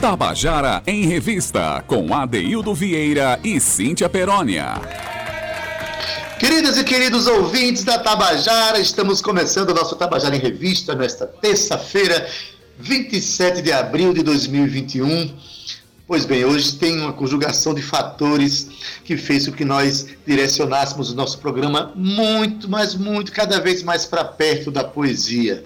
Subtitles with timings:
[0.00, 4.80] Tabajara em Revista, com Adeildo Vieira e Cíntia Perónia.
[6.38, 12.26] Queridas e queridos ouvintes da Tabajara, estamos começando o nosso Tabajara em Revista nesta terça-feira,
[12.78, 15.36] 27 de abril de 2021.
[16.06, 18.70] Pois bem, hoje tem uma conjugação de fatores
[19.04, 24.06] que fez com que nós direcionássemos o nosso programa muito, mas muito, cada vez mais
[24.06, 25.62] para perto da poesia.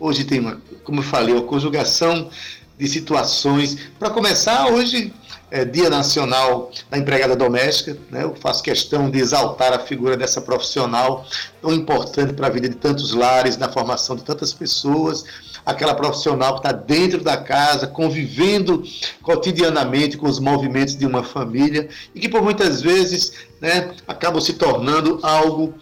[0.00, 2.30] Hoje tem, uma, como eu falei, uma conjugação
[2.78, 3.76] de situações.
[3.98, 5.12] Para começar, hoje
[5.50, 7.96] é Dia Nacional da Empregada Doméstica.
[8.10, 8.24] Né?
[8.24, 11.24] Eu faço questão de exaltar a figura dessa profissional
[11.62, 15.24] tão importante para a vida de tantos lares, na formação de tantas pessoas.
[15.64, 18.84] Aquela profissional que está dentro da casa, convivendo
[19.22, 24.54] cotidianamente com os movimentos de uma família e que, por muitas vezes, né, acabam se
[24.54, 25.74] tornando algo.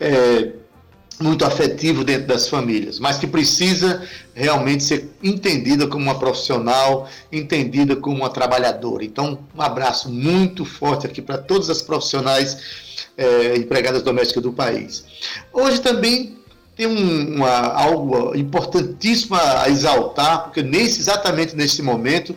[0.00, 0.61] É,
[1.22, 4.02] muito afetivo dentro das famílias, mas que precisa
[4.34, 9.04] realmente ser entendida como uma profissional, entendida como uma trabalhadora.
[9.04, 12.58] Então, um abraço muito forte aqui para todas as profissionais
[13.16, 15.04] é, empregadas domésticas do país.
[15.52, 16.38] Hoje também
[16.76, 22.34] tem um, uma, algo importantíssimo a exaltar, porque nesse, exatamente nesse momento,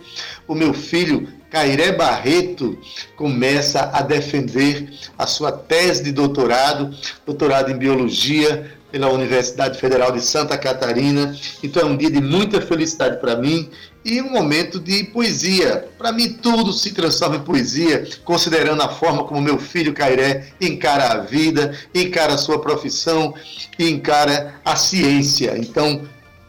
[0.48, 2.78] o meu filho Cairé Barreto
[3.16, 6.94] começa a defender a sua tese de doutorado,
[7.26, 11.36] doutorado em biologia pela Universidade Federal de Santa Catarina.
[11.62, 13.70] Então é um dia de muita felicidade para mim
[14.06, 15.86] e um momento de poesia.
[15.98, 21.12] Para mim tudo se transforma em poesia, considerando a forma como meu filho Cairé encara
[21.12, 23.34] a vida, encara a sua profissão
[23.78, 25.58] e encara a ciência.
[25.58, 26.04] Então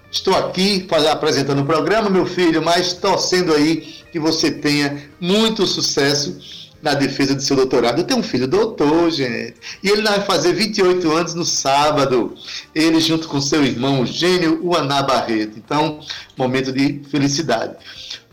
[0.08, 6.66] Estou aqui apresentando o programa, meu filho, mas torcendo aí que você tenha muito sucesso
[6.86, 7.98] na defesa do seu doutorado.
[7.98, 12.34] Eu tenho um filho doutor, gente, e ele vai fazer 28 anos no sábado.
[12.72, 15.58] Ele junto com seu irmão Gênio Uaná Barreto.
[15.58, 15.98] Então,
[16.36, 17.74] momento de felicidade.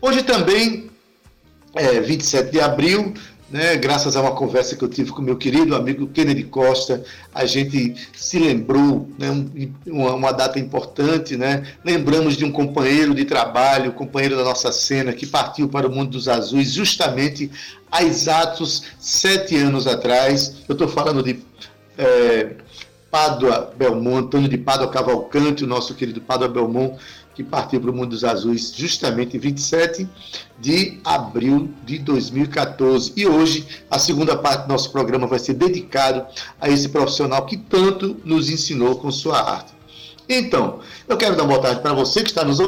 [0.00, 0.88] Hoje também,
[1.74, 3.12] é, 27 de abril,
[3.54, 7.44] né, graças a uma conversa que eu tive com meu querido amigo Kennedy Costa, a
[7.44, 9.28] gente se lembrou, né,
[9.86, 15.24] uma, data importante, né, lembramos de um companheiro de trabalho, companheiro da nossa cena, que
[15.24, 17.48] partiu para o mundo dos azuis justamente
[17.92, 20.56] há exatos sete anos atrás.
[20.68, 21.38] Eu estou falando de
[21.96, 22.56] é,
[23.08, 26.98] Pádua Belmont, Antônio de Pádua Cavalcante, o nosso querido Pádua Belmont,
[27.34, 30.08] que partiu para o mundo dos azuis justamente em 27
[30.58, 33.12] de abril de 2014.
[33.16, 36.26] E hoje a segunda parte do nosso programa vai ser dedicado
[36.60, 39.72] a esse profissional que tanto nos ensinou com sua arte.
[40.28, 42.58] Então, eu quero dar uma boa tarde para você que está nos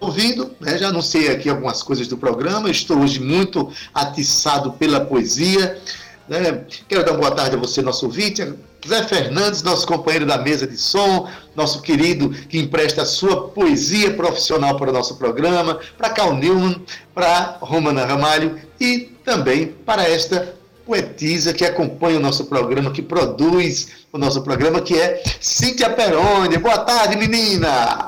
[0.00, 0.76] ouvindo, né?
[0.76, 5.80] já anunciei aqui algumas coisas do programa, estou hoje muito atiçado pela poesia.
[6.28, 6.64] Né?
[6.88, 8.42] Quero dar uma boa tarde a você, nosso ouvinte,
[8.86, 14.12] Zé Fernandes, nosso companheiro da mesa de som, nosso querido que empresta a sua poesia
[14.14, 16.84] profissional para o nosso programa, para Cal Newman,
[17.14, 24.04] para Romana Ramalho e também para esta poetisa que acompanha o nosso programa, que produz
[24.12, 26.58] o nosso programa, que é Cíntia Peroni.
[26.58, 28.06] Boa tarde, menina!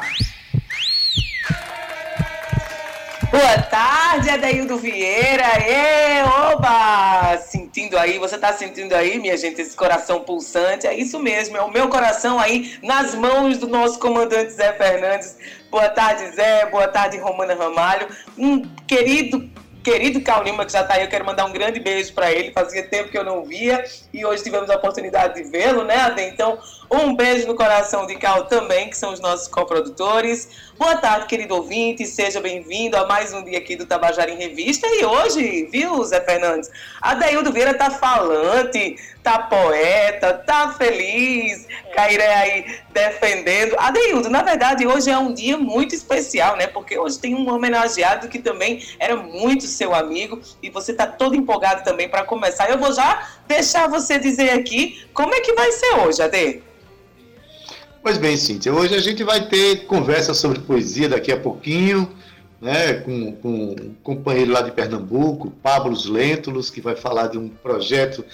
[3.31, 5.59] Boa tarde, Adaildo Vieira.
[5.59, 7.38] E, oba!
[7.76, 10.87] Sentindo aí, você tá sentindo aí, minha gente, esse coração pulsante?
[10.87, 15.37] É isso mesmo, é o meu coração aí nas mãos do nosso comandante Zé Fernandes.
[15.70, 16.65] Boa tarde, Zé.
[16.70, 18.09] Boa tarde, Romana Ramalho.
[18.38, 19.47] Um querido
[19.84, 22.50] querido Cal Lima, que já está aí, eu quero mandar um grande beijo para ele.
[22.50, 26.22] Fazia tempo que eu não via e hoje tivemos a oportunidade de vê-lo, né, Ade?
[26.22, 26.59] Então,
[26.91, 30.66] um beijo no coração de Cal também, que são os nossos coprodutores.
[30.78, 34.87] Boa tarde, querido ouvinte, seja bem-vindo a mais um dia aqui do Tabajara em Revista.
[34.87, 36.70] E hoje, viu, Zé Fernandes?
[37.00, 43.75] A Daildo Vieira tá falante, tá poeta, tá feliz, Cairé aí defendendo.
[43.78, 46.66] Adeildo, na verdade, hoje é um dia muito especial, né?
[46.66, 51.34] Porque hoje tem um homenageado que também era muito seu amigo e você tá todo
[51.34, 52.69] empolgado também para começar.
[52.69, 56.62] Eu vou já deixar você dizer aqui como é que vai ser hoje, Ade.
[58.06, 62.08] Pois bem, Cíntia, hoje a gente vai ter conversa sobre poesia daqui a pouquinho
[62.60, 67.48] né, com, com um companheiro lá de Pernambuco, Pablo Lêntulos, que vai falar de um
[67.48, 68.24] projeto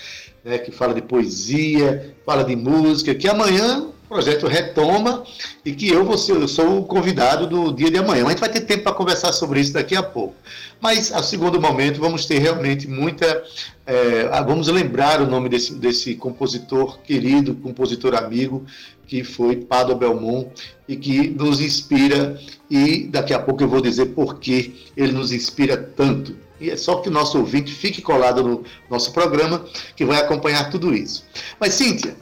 [0.45, 5.25] né, que fala de poesia, fala de música, que amanhã projeto retoma
[5.65, 8.27] e que eu, ser, eu sou o convidado do dia de amanhã.
[8.27, 10.35] A gente vai ter tempo para conversar sobre isso daqui a pouco.
[10.79, 13.43] Mas, a segundo momento, vamos ter realmente muita.
[13.87, 18.67] É, vamos lembrar o nome desse, desse compositor querido, compositor amigo,
[19.07, 20.51] que foi Pado Belmont
[20.87, 22.39] e que nos inspira.
[22.71, 26.37] E daqui a pouco eu vou dizer por que ele nos inspira tanto.
[26.61, 29.65] E é só que o nosso ouvinte fique colado no nosso programa,
[29.97, 31.25] que vai acompanhar tudo isso.
[31.59, 32.15] Mas, Cíntia,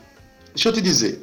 [0.55, 1.21] deixa eu te dizer,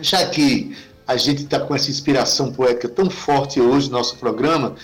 [0.00, 0.76] já que
[1.06, 4.74] a gente está com essa inspiração poética tão forte hoje no nosso programa,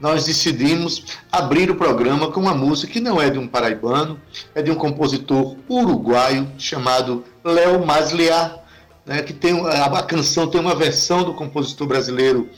[0.00, 4.18] nós decidimos abrir o programa com uma música que não é de um paraibano,
[4.54, 8.60] é de um compositor uruguaio chamado Léo Masliar,
[9.04, 12.48] né, que tem a, a canção tem uma versão do compositor brasileiro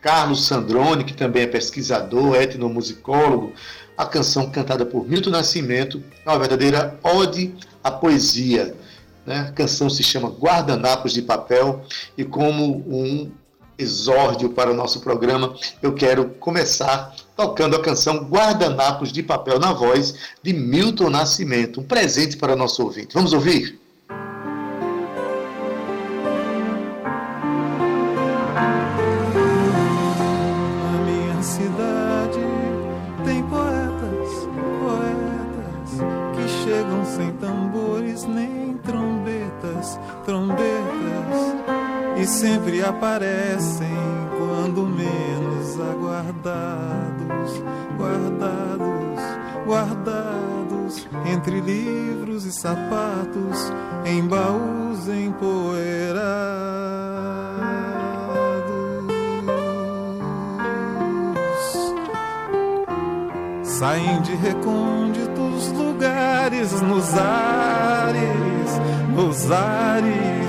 [0.00, 3.52] Carlos Sandrone, que também é pesquisador, etnomusicólogo.
[3.96, 7.54] A canção cantada por Milton Nascimento é uma verdadeira ode
[7.84, 8.74] à poesia.
[9.26, 9.46] Né?
[9.48, 11.82] A canção se chama Guardanapos de Papel
[12.16, 13.30] e como um
[13.78, 19.72] exórdio para o nosso programa, eu quero começar tocando a canção Guardanapos de Papel na
[19.72, 23.14] voz de Milton Nascimento, um presente para nosso ouvinte.
[23.14, 23.81] Vamos ouvir?
[42.26, 43.96] Sempre aparecem
[44.36, 47.62] quando menos aguardados,
[47.96, 49.20] guardados,
[49.66, 53.72] guardados entre livros e sapatos,
[54.04, 56.22] em baús empoeirados.
[63.64, 68.80] Saem de recônditos lugares nos ares,
[69.16, 70.41] nos ares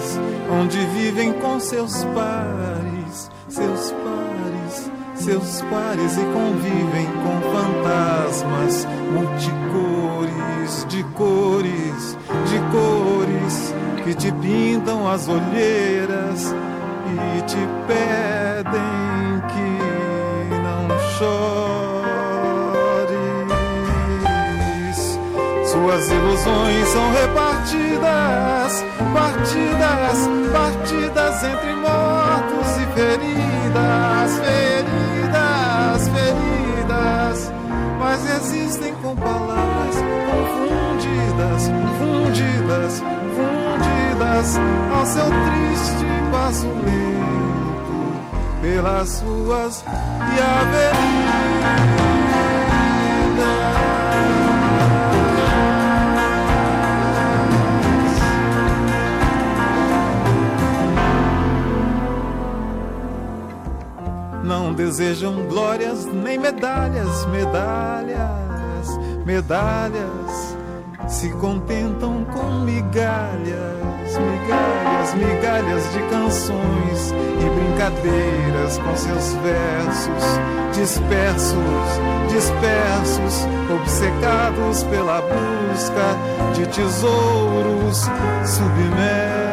[0.49, 11.03] onde vivem com seus pares, seus pares, seus pares e convivem com fantasmas multicores, de
[11.15, 12.17] cores,
[12.49, 13.73] de cores
[14.03, 16.53] que te pintam as olheiras
[17.07, 17.57] e te
[17.87, 21.72] pedem que não chores.
[25.83, 37.51] Suas ilusões são repartidas partidas, partidas entre mortos e feridas, feridas, feridas,
[37.99, 39.97] mas existem com palavras
[40.31, 41.69] confundidas,
[41.99, 43.03] fundidas,
[43.35, 44.57] fundidas
[44.95, 52.02] ao seu triste passo lento pelas ruas e avenidas.
[64.73, 68.87] Desejam glórias nem medalhas, medalhas,
[69.25, 70.57] medalhas.
[71.07, 81.55] Se contentam com migalhas, migalhas, migalhas de canções e brincadeiras com seus versos dispersos,
[82.29, 88.09] dispersos, obcecados pela busca de tesouros
[88.45, 89.52] submersos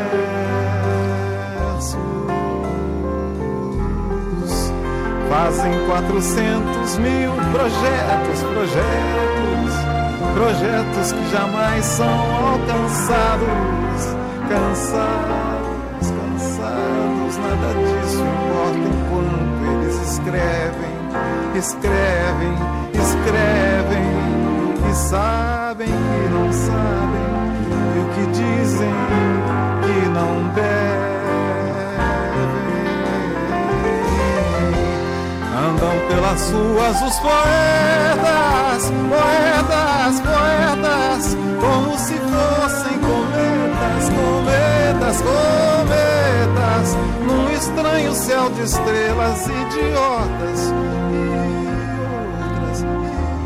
[5.30, 9.72] Fazem 400 mil projetos, projetos,
[10.34, 13.46] projetos que jamais são alcançados.
[14.48, 20.94] Cansados, cansados, nada disso importa enquanto eles escrevem,
[21.54, 22.54] escrevem,
[22.92, 24.06] escrevem
[24.90, 27.28] e sabem que não sabem
[27.70, 28.94] e o que dizem
[29.84, 30.89] que não devem.
[36.10, 48.50] Pelas ruas os poetas, poetas, poetas, como se fossem cometas, cometas, cometas, num estranho céu
[48.50, 50.72] de estrelas idiotas
[51.12, 51.14] e
[52.10, 52.84] outras, e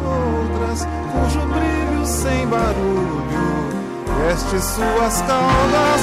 [0.06, 3.44] outras, cujo brilho sem barulho
[4.26, 6.02] veste suas caudas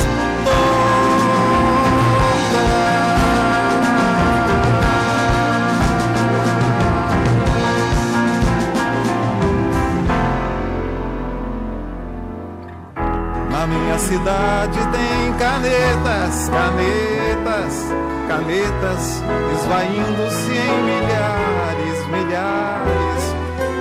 [13.68, 17.94] minha cidade tem canetas, canetas,
[18.27, 19.24] canetas,
[19.56, 23.36] esvaindo-se em milhares, milhares,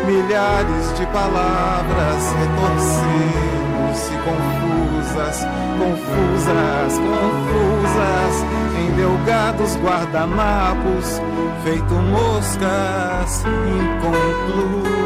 [0.06, 5.46] milhares de palavras retorcendo-se confusas,
[5.78, 8.34] confusas, confusas,
[8.78, 11.20] em delgados guardanapos,
[11.64, 13.44] feito moscas
[13.80, 15.00] inconclusas.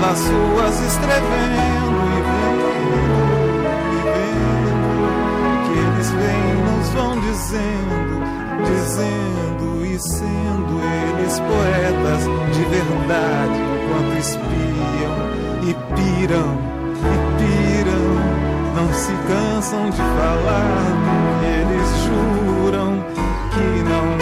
[0.00, 2.68] Pelas ruas escrevendo e vendo,
[3.92, 4.82] e vendo
[5.66, 8.14] que eles vêm, nos vão dizendo,
[8.64, 12.22] dizendo e sendo eles poetas
[12.56, 15.16] de verdade, enquanto espiam
[15.62, 16.50] e piram,
[16.96, 18.06] e piram,
[18.74, 20.80] não se cansam de falar,
[21.44, 23.04] eles juram
[23.50, 24.19] que não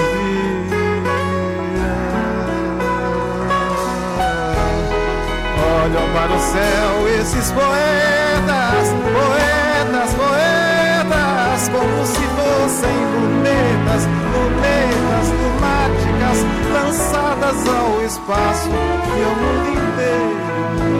[5.88, 14.04] Olham para o céu esses poetas, poetas, poetas, como se fossem lunetas,
[14.34, 20.36] lunetas lunáticas lançadas ao espaço e o mundo inteiro,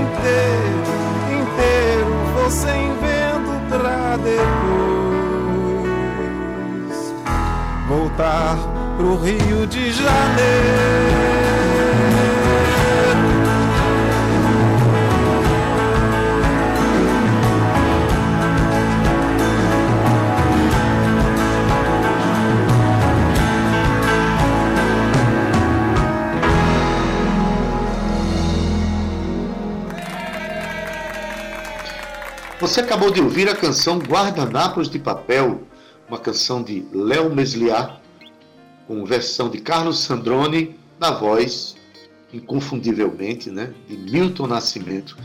[0.00, 0.90] inteiro,
[1.42, 4.96] inteiro fossem vendo pra depois
[7.88, 8.56] voltar
[8.96, 11.67] pro Rio de Janeiro.
[32.68, 35.62] Você acabou de ouvir a canção Guardanapos de Papel,
[36.06, 37.98] uma canção de Léo Mesliá,
[38.86, 41.76] com versão de Carlos Sandrone, na voz,
[42.30, 45.16] inconfundivelmente, né, de Milton Nascimento.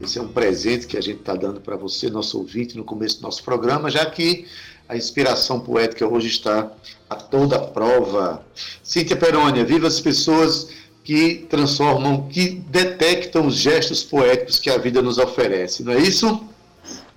[0.00, 3.20] Esse é um presente que a gente está dando para você, nosso ouvinte, no começo
[3.20, 4.46] do nosso programa, já que
[4.88, 6.68] a inspiração poética hoje está
[7.08, 8.44] a toda prova.
[8.82, 10.70] Cíntia Perônia, viva as pessoas
[11.04, 16.48] que transformam, que detectam os gestos poéticos que a vida nos oferece, não é isso?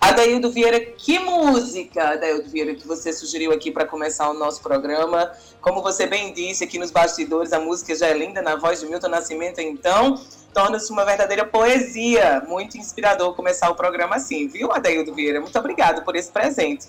[0.02, 5.32] Adaildo Vieira, que música, Adaildo Vieira, que você sugeriu aqui para começar o nosso programa.
[5.62, 8.88] Como você bem disse aqui nos bastidores, a música já é linda na voz de
[8.88, 10.20] Milton Nascimento, então
[10.54, 12.42] torna-se uma verdadeira poesia.
[12.48, 15.40] Muito inspirador começar o programa assim, viu, Adaildo Vieira?
[15.40, 16.88] Muito obrigado por esse presente.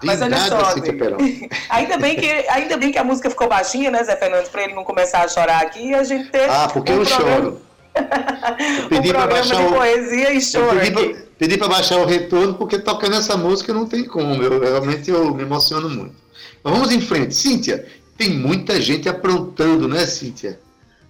[0.00, 0.74] De Mas olha nada, só,
[1.68, 4.72] ainda bem que ainda bem que a música ficou baixinha, né, Zé Fernando, para ele
[4.74, 7.34] não começar a chorar aqui e a gente ter Ah, porque um eu programa...
[7.34, 7.67] choro.
[8.88, 12.78] Pedi um para baixar o poesia e choro pedi, pedi para baixar o retorno porque
[12.78, 14.42] tocando essa música não tem como.
[14.42, 16.14] Eu realmente eu me emociono muito.
[16.62, 17.34] Mas vamos em frente.
[17.34, 17.86] Cíntia,
[18.16, 20.60] tem muita gente aprontando, né, Cíntia?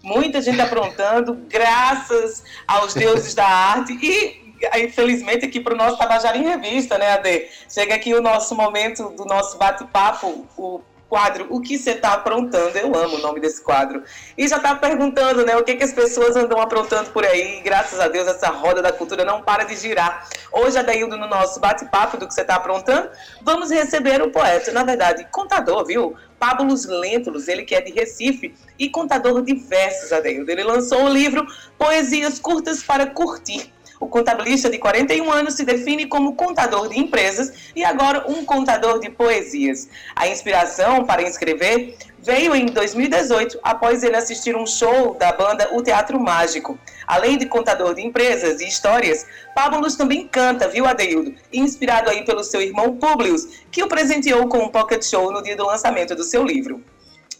[0.02, 4.48] Muita gente aprontando, graças aos deuses da arte e
[4.84, 7.46] infelizmente aqui para o nosso Tabajara em Revista, né, Ade?
[7.68, 12.76] Chega aqui o nosso momento do nosso bate-papo, o quadro O que você está aprontando?
[12.76, 14.02] Eu amo o nome desse quadro.
[14.36, 17.58] E já está perguntando, né, o que, que as pessoas andam aprontando por aí.
[17.58, 20.28] E, graças a Deus, essa roda da cultura não para de girar.
[20.52, 23.08] Hoje, Adaildo, no nosso bate-papo do que você está aprontando,
[23.42, 26.14] vamos receber o poeta, na verdade, contador, viu?
[26.38, 30.50] Pablo Lentulus, ele que é de Recife e contador de versos, Adaildo.
[30.50, 31.44] Ele lançou o livro
[31.76, 37.72] Poesias Curtas para Curtir o contabilista de 41 anos se define como contador de empresas
[37.74, 39.88] e agora um contador de poesias.
[40.14, 45.82] A inspiração para escrever veio em 2018 após ele assistir um show da banda O
[45.82, 46.78] Teatro Mágico.
[47.06, 51.34] Além de contador de empresas e histórias, Pablo também canta, viu, Adeildo?
[51.52, 55.56] Inspirado aí pelo seu irmão Publius, que o presenteou com um pocket show no dia
[55.56, 56.84] do lançamento do seu livro.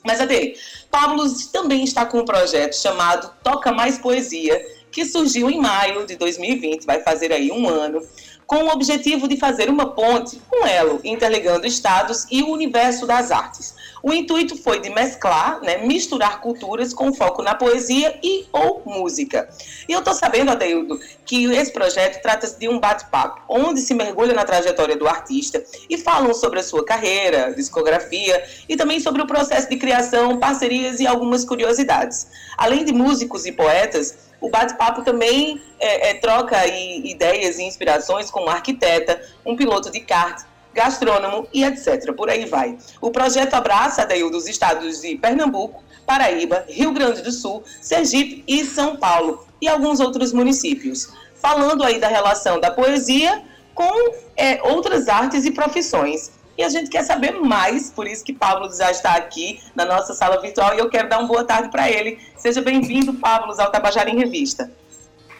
[0.04, 0.54] Mas, Ade,
[0.90, 4.58] Pablo também está com um projeto chamado Toca Mais Poesia,
[4.90, 8.02] que surgiu em maio de 2020, vai fazer aí um ano,
[8.48, 13.30] com o objetivo de fazer uma ponte, um elo, interligando estados e o universo das
[13.30, 13.74] artes.
[14.02, 19.50] O intuito foi de mesclar, né, misturar culturas com foco na poesia e ou música.
[19.86, 24.32] E eu estou sabendo, Adeildo, que esse projeto trata-se de um bate-papo, onde se mergulha
[24.32, 29.26] na trajetória do artista e falam sobre a sua carreira, discografia e também sobre o
[29.26, 32.28] processo de criação, parcerias e algumas curiosidades.
[32.56, 38.44] Além de músicos e poetas, o bate-papo também é, é, troca ideias e inspirações com
[38.44, 42.12] um arquiteta, um piloto de kart, gastrônomo e etc.
[42.14, 42.78] Por aí vai.
[43.00, 48.64] O projeto abraça daí dos estados de Pernambuco, Paraíba, Rio Grande do Sul, Sergipe e
[48.64, 51.12] São Paulo e alguns outros municípios.
[51.34, 53.42] Falando aí da relação da poesia
[53.74, 56.32] com é, outras artes e profissões.
[56.58, 60.12] E a gente quer saber mais, por isso que Pablo já está aqui na nossa
[60.12, 62.18] sala virtual e eu quero dar uma boa tarde para ele.
[62.36, 64.68] Seja bem-vindo, Pablo, ao Tabajara em Revista.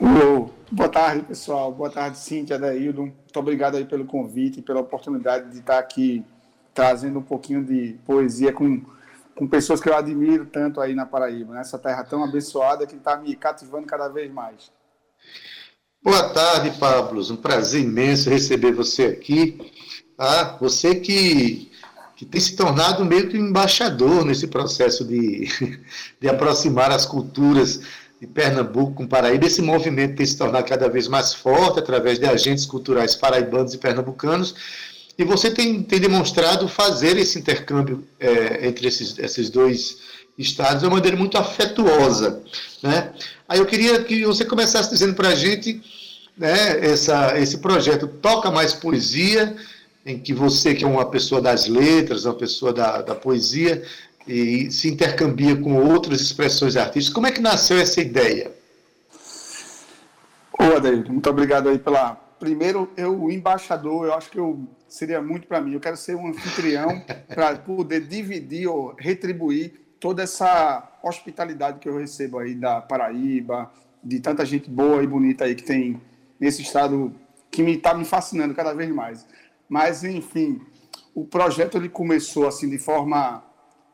[0.01, 0.55] Uou.
[0.71, 1.73] Boa tarde, pessoal.
[1.73, 3.03] Boa tarde, Cíntia, Daíldo.
[3.03, 6.25] Muito obrigado aí pelo convite e pela oportunidade de estar aqui
[6.73, 8.81] trazendo um pouquinho de poesia com,
[9.35, 13.17] com pessoas que eu admiro tanto aí na Paraíba, nessa terra tão abençoada que está
[13.17, 14.71] me cativando cada vez mais.
[16.01, 17.21] Boa tarde, Pablo.
[17.33, 19.59] Um prazer imenso receber você aqui.
[20.19, 21.71] Ah, você que,
[22.17, 25.49] que tem se tornado meio que embaixador nesse processo de,
[26.21, 27.81] de aproximar as culturas
[28.21, 29.47] de Pernambuco com Paraíba.
[29.47, 33.79] Esse movimento tem se tornado cada vez mais forte através de agentes culturais paraibanos e
[33.79, 34.55] pernambucanos.
[35.17, 39.99] E você tem, tem demonstrado fazer esse intercâmbio é, entre esses, esses dois
[40.37, 42.43] estados de uma maneira muito afetuosa.
[42.83, 43.13] Né?
[43.49, 45.81] Aí eu queria que você começasse dizendo para a gente
[46.37, 49.57] né, essa, esse projeto Toca Mais Poesia,
[50.05, 53.83] em que você, que é uma pessoa das letras, uma pessoa da, da poesia,
[54.27, 57.15] e se intercambia com outras expressões artísticas.
[57.15, 58.53] Como é que nasceu essa ideia?
[60.59, 62.15] Ô, Adair, muito obrigado aí pela.
[62.39, 65.73] Primeiro, eu, o embaixador, eu acho que eu seria muito para mim.
[65.73, 71.97] Eu quero ser um anfitrião para poder dividir ou retribuir toda essa hospitalidade que eu
[71.97, 73.71] recebo aí da Paraíba,
[74.03, 76.01] de tanta gente boa e bonita aí que tem
[76.39, 77.13] nesse estado
[77.51, 79.27] que me está me fascinando cada vez mais.
[79.69, 80.61] Mas, enfim,
[81.15, 83.45] o projeto ele começou assim de forma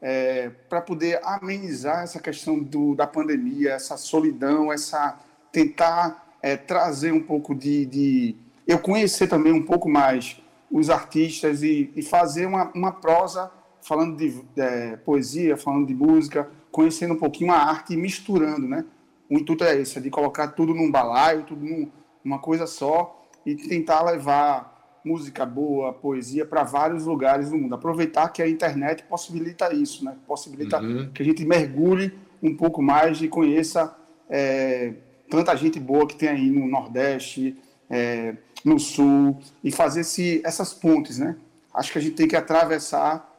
[0.01, 5.19] é, para poder amenizar essa questão do, da pandemia, essa solidão, essa
[5.51, 10.41] tentar é, trazer um pouco de, de, eu conhecer também um pouco mais
[10.71, 13.51] os artistas e, e fazer uma, uma prosa
[13.81, 18.85] falando de é, poesia, falando de música, conhecendo um pouquinho a arte e misturando, né?
[19.31, 21.91] O intuito é esse, é de colocar tudo num balaio, tudo num,
[22.23, 24.74] numa coisa só e tentar levar
[25.05, 27.75] música boa, poesia para vários lugares do mundo.
[27.75, 30.17] Aproveitar que a internet possibilita isso, né?
[30.27, 31.11] Possibilita uhum.
[31.13, 33.95] que a gente mergulhe um pouco mais e conheça
[34.29, 34.95] é,
[35.31, 37.57] tanta gente boa que tem aí no Nordeste,
[37.91, 38.35] é,
[38.65, 41.37] no Sul, e fazer esse, essas pontes, né?
[41.73, 43.31] Acho que a gente tem que atravessar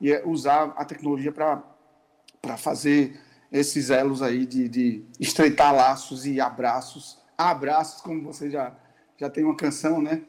[0.00, 3.18] e é usar a tecnologia para fazer
[3.50, 7.18] esses elos aí de, de estreitar laços e abraços.
[7.36, 8.72] Abraços, como você já,
[9.16, 10.22] já tem uma canção, né?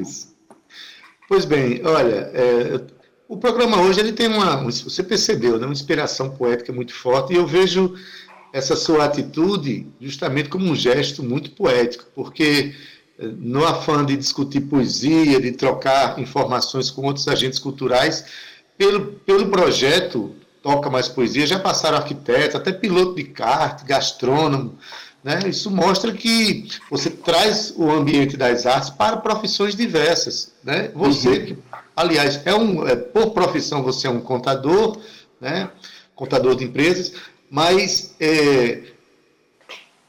[0.00, 0.36] Isso.
[1.28, 2.80] Pois bem, olha, é,
[3.28, 7.36] o programa hoje ele tem uma, você percebeu, né, uma inspiração poética muito forte, e
[7.36, 7.94] eu vejo
[8.52, 12.74] essa sua atitude justamente como um gesto muito poético, porque
[13.18, 18.24] é, no afã de discutir poesia, de trocar informações com outros agentes culturais,
[18.78, 24.78] pelo, pelo projeto Toca Mais Poesia, já passaram arquitetos, até piloto de kart, gastrônomo,
[25.28, 25.40] né?
[25.46, 30.54] Isso mostra que você traz o ambiente das artes para profissões diversas.
[30.64, 30.90] Né?
[30.94, 31.44] Você, uhum.
[31.44, 31.58] que,
[31.94, 34.98] aliás, é um, é, por profissão você é um contador,
[35.38, 35.68] né?
[36.16, 37.12] contador de empresas,
[37.50, 38.84] mas é,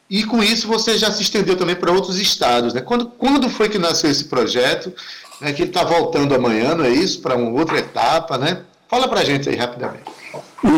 [0.09, 2.73] e com isso você já se estendeu também para outros estados.
[2.73, 2.79] Né?
[2.79, 4.93] Quando, quando foi que nasceu esse projeto?
[5.41, 7.21] Né, que ele está voltando amanhã, não é isso?
[7.21, 8.63] Para uma outra etapa, né?
[8.87, 10.03] Fala para a gente aí rapidamente.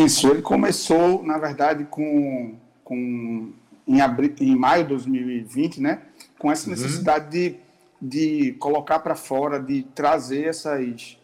[0.04, 3.52] Isso, ele começou, na verdade, com, com
[3.92, 6.02] em, abril, em maio de 2020, né,
[6.38, 6.70] com essa uhum.
[6.70, 7.56] necessidade de,
[8.00, 11.18] de colocar para fora, de trazer essas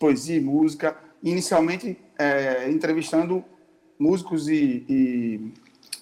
[0.00, 3.44] poesia e música, inicialmente é, entrevistando
[3.98, 5.52] músicos e, e,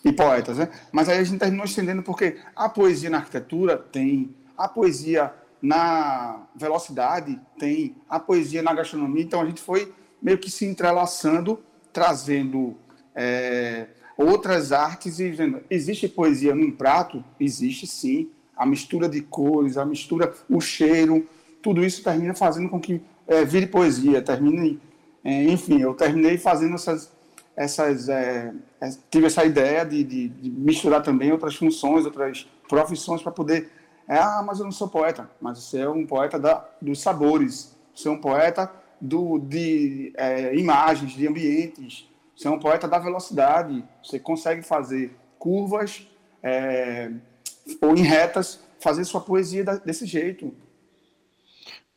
[0.05, 0.68] e, poetas, né?
[0.90, 6.46] Mas aí a gente terminou estendendo porque a poesia na arquitetura tem, a poesia na
[6.55, 12.77] velocidade tem, a poesia na gastronomia, então a gente foi meio que se entrelaçando, trazendo
[13.14, 17.24] é, outras artes e dizendo, existe poesia num prato?
[17.38, 18.31] Existe sim.
[18.57, 21.27] A mistura de cores, a mistura, o cheiro,
[21.61, 24.79] tudo isso termina fazendo com que é, vire poesia, termine,
[25.24, 27.11] é, enfim, eu terminei fazendo essas,
[27.57, 33.22] essas é, é tive essa ideia de, de, de, misturar também outras funções, outras profissões
[33.22, 33.70] para poder,
[34.07, 37.74] é, ah, mas eu não sou poeta, mas você é um poeta da, dos sabores,
[37.94, 42.99] você é um poeta do, de é, imagens, de ambientes, você é um poeta da
[42.99, 43.85] velocidade.
[44.03, 46.07] Você consegue fazer curvas
[46.42, 47.11] é,
[47.81, 50.53] ou em retas, fazer sua poesia desse jeito.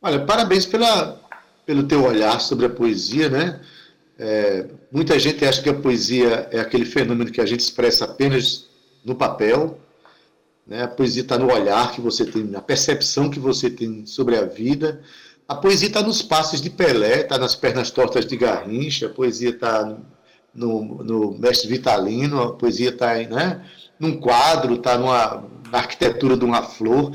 [0.00, 1.20] Olha, parabéns pela,
[1.66, 3.60] pelo teu olhar sobre a poesia, né?
[4.18, 8.68] É, muita gente acha que a poesia é aquele fenômeno que a gente expressa apenas
[9.04, 9.78] no papel.
[10.66, 10.82] Né?
[10.82, 14.44] A poesia está no olhar que você tem, na percepção que você tem sobre a
[14.44, 15.02] vida.
[15.48, 19.50] A poesia está nos passos de Pelé, está nas pernas tortas de Garrincha, a poesia
[19.50, 19.96] está
[20.58, 23.62] no, no Mestre Vitalino, a poesia está né,
[23.98, 25.42] num quadro, está na
[25.72, 27.12] arquitetura de uma flor.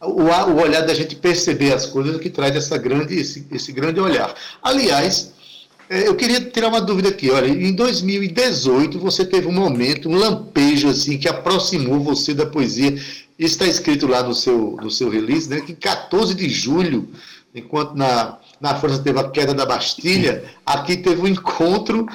[0.00, 4.00] O, o, olhar da gente perceber as coisas que traz essa grande, esse, esse grande
[4.00, 4.34] olhar.
[4.62, 5.34] Aliás,
[5.90, 7.30] é, eu queria tirar uma dúvida aqui.
[7.30, 12.98] Olha, em 2018 você teve um momento, um lampejo assim que aproximou você da poesia.
[13.38, 15.60] Está escrito lá no seu, no seu release, né?
[15.60, 17.08] Que 14 de julho,
[17.54, 22.06] enquanto na, na França teve a queda da Bastilha, aqui teve um encontro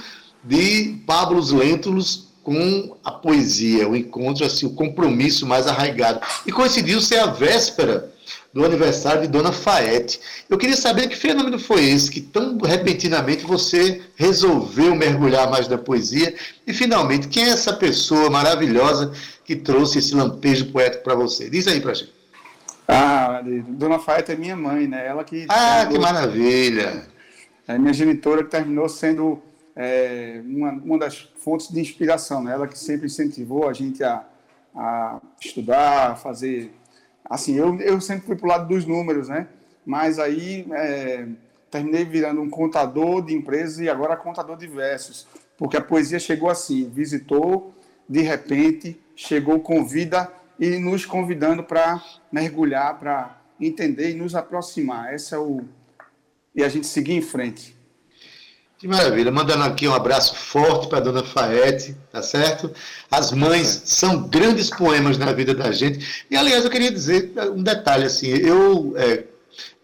[0.46, 6.22] de Pablo Lentulus com a poesia, o encontro, assim, o compromisso mais arraigado.
[6.46, 8.14] E coincidiu ser a véspera
[8.54, 10.20] do aniversário de Dona Faete.
[10.48, 15.78] Eu queria saber que fenômeno foi esse que tão repentinamente você resolveu mergulhar mais na
[15.78, 16.34] poesia
[16.66, 19.12] e finalmente quem é essa pessoa maravilhosa
[19.44, 21.50] que trouxe esse lampejo poético para você?
[21.50, 22.14] Diz aí para gente.
[22.88, 25.06] Ah, Dona Faete é minha mãe, né?
[25.06, 27.08] Ela que Ah, que maravilha.
[27.68, 29.42] É minha genitora que terminou sendo
[29.76, 32.54] é, uma, uma das fontes de inspiração, né?
[32.54, 34.26] ela que sempre incentivou a gente a,
[34.74, 36.72] a estudar, a fazer.
[37.28, 39.48] Assim, eu, eu sempre fui para o lado dos números, né?
[39.86, 41.28] mas aí é,
[41.70, 46.50] terminei virando um contador de empresas e agora contador de versos, porque a poesia chegou
[46.50, 47.74] assim, visitou,
[48.08, 55.14] de repente, chegou, convida e nos convidando para mergulhar, para entender e nos aproximar.
[55.14, 55.64] Esse é o
[56.56, 57.75] e a gente seguir em frente.
[58.78, 59.32] Que maravilha.
[59.32, 62.72] Mandando aqui um abraço forte para a dona Faete, tá certo?
[63.10, 66.26] As mães são grandes poemas na vida da gente.
[66.30, 69.24] E, aliás, eu queria dizer um detalhe, assim, eu, é,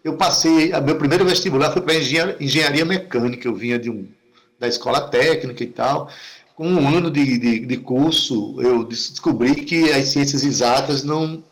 [0.04, 4.06] eu passei, meu primeiro vestibular foi para engenharia, engenharia mecânica, eu vinha de um,
[4.60, 6.10] da escola técnica e tal.
[6.54, 11.42] Com um ano de, de, de curso, eu descobri que as ciências exatas não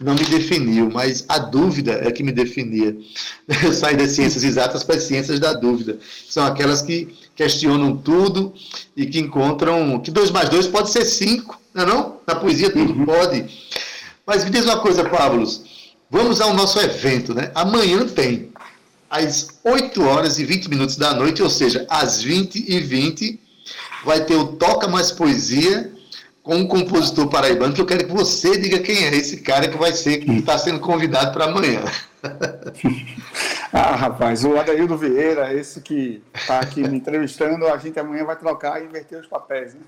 [0.00, 2.96] não me definiu, mas a dúvida é que me definia.
[3.62, 5.98] Eu saí das ciências exatas para as ciências da dúvida.
[6.28, 8.54] São aquelas que questionam tudo
[8.96, 12.16] e que encontram que dois mais dois pode ser cinco, não é não?
[12.26, 13.04] Na poesia tudo uhum.
[13.04, 13.44] pode.
[14.26, 15.44] Mas me diz uma coisa, Pablo,
[16.10, 17.50] vamos ao nosso evento, né?
[17.54, 18.50] Amanhã tem,
[19.10, 23.40] às 8 horas e 20 minutos da noite, ou seja, às 20 e 20,
[24.04, 25.92] vai ter o Toca Mais Poesia,
[26.50, 29.78] com um compositor paraibano que eu quero que você diga quem é esse cara que
[29.78, 31.80] vai ser, que está sendo convidado para amanhã.
[33.72, 38.34] ah, rapaz, o Adaildo Vieira, esse que está aqui me entrevistando, a gente amanhã vai
[38.34, 39.80] trocar e inverter os papéis, né?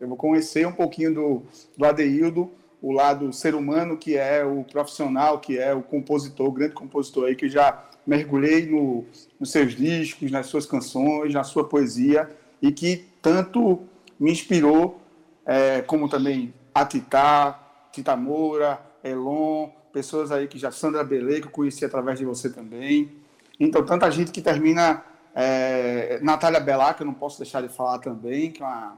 [0.00, 1.42] Eu vou conhecer um pouquinho do,
[1.76, 2.50] do Adeildo,
[2.80, 7.26] o lado ser humano, que é o profissional, que é o compositor, o grande compositor
[7.26, 9.04] aí, que já mergulhei no,
[9.38, 12.26] nos seus discos, nas suas canções, na sua poesia,
[12.62, 13.80] e que tanto
[14.18, 14.98] me inspirou
[15.46, 17.58] é, como também Atitá,
[17.92, 22.50] Tita Moura, Elon, pessoas aí que já, Sandra Belê, que eu conheci através de você
[22.50, 23.10] também.
[23.58, 25.02] Então, tanta gente que termina.
[25.38, 28.96] É, Natália Belá, que eu não posso deixar de falar também, que é uma,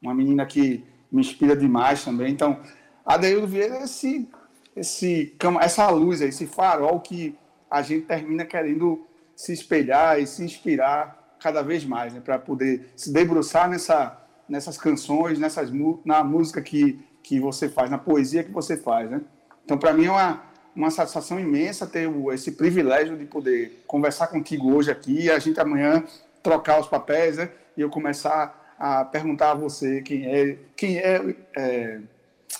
[0.00, 2.32] uma menina que me inspira demais também.
[2.32, 2.60] Então,
[3.04, 4.28] Adeildo Vieira é esse,
[4.76, 7.36] esse, essa luz, esse farol que
[7.68, 9.04] a gente termina querendo
[9.34, 14.16] se espelhar e se inspirar cada vez mais, né, para poder se debruçar nessa
[14.48, 15.70] nessas canções, nessas,
[16.04, 19.20] na música que, que você faz, na poesia que você faz, né?
[19.64, 20.42] Então, para mim é uma,
[20.74, 25.60] uma satisfação imensa ter esse privilégio de poder conversar contigo hoje aqui e a gente
[25.60, 26.02] amanhã
[26.42, 27.50] trocar os papéis, né?
[27.76, 32.00] E eu começar a perguntar a você quem é, quem é, é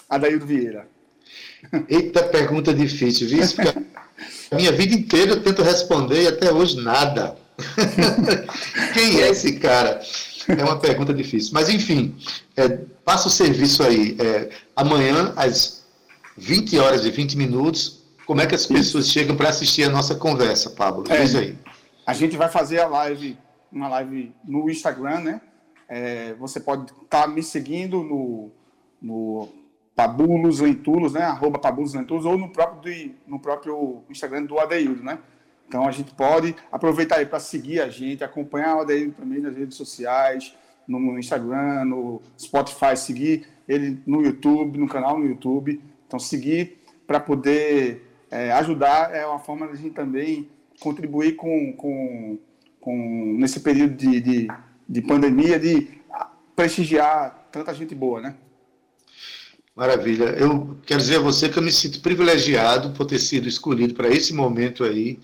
[0.08, 0.86] Adaildo Vieira.
[1.88, 3.42] Eita pergunta difícil, viu?
[4.50, 7.36] a minha vida inteira eu tento responder e até hoje nada.
[8.94, 10.00] quem é esse cara?
[10.48, 11.50] É uma pergunta difícil.
[11.52, 12.16] Mas, enfim,
[12.56, 12.68] é,
[13.04, 14.16] passa o serviço aí.
[14.18, 15.86] É, amanhã, às
[16.36, 20.14] 20 horas e 20 minutos, como é que as pessoas chegam para assistir a nossa
[20.14, 21.04] conversa, Pablo?
[21.08, 21.58] É, Diz aí.
[22.06, 23.36] A gente vai fazer a live,
[23.70, 25.40] uma live no Instagram, né?
[25.88, 28.50] É, você pode estar tá me seguindo no,
[29.00, 29.48] no
[29.94, 31.22] Pabulos Lentulos, né?
[31.22, 35.18] Arroba Pabulos Lentulos, ou no próprio, no próprio Instagram do Adeildo, né?
[35.68, 39.54] Então a gente pode aproveitar aí para seguir a gente, acompanhar o Adeildo também nas
[39.54, 40.54] redes sociais,
[40.88, 45.78] no Instagram, no Spotify, seguir ele no YouTube, no canal no YouTube.
[46.06, 50.48] Então seguir para poder é, ajudar é uma forma de a gente também
[50.80, 52.38] contribuir com, com,
[52.80, 54.48] com nesse período de, de,
[54.88, 55.98] de pandemia, de
[56.56, 58.34] prestigiar tanta gente boa, né?
[59.76, 60.24] Maravilha.
[60.30, 64.08] Eu quero dizer a você que eu me sinto privilegiado por ter sido escolhido para
[64.08, 65.20] esse momento aí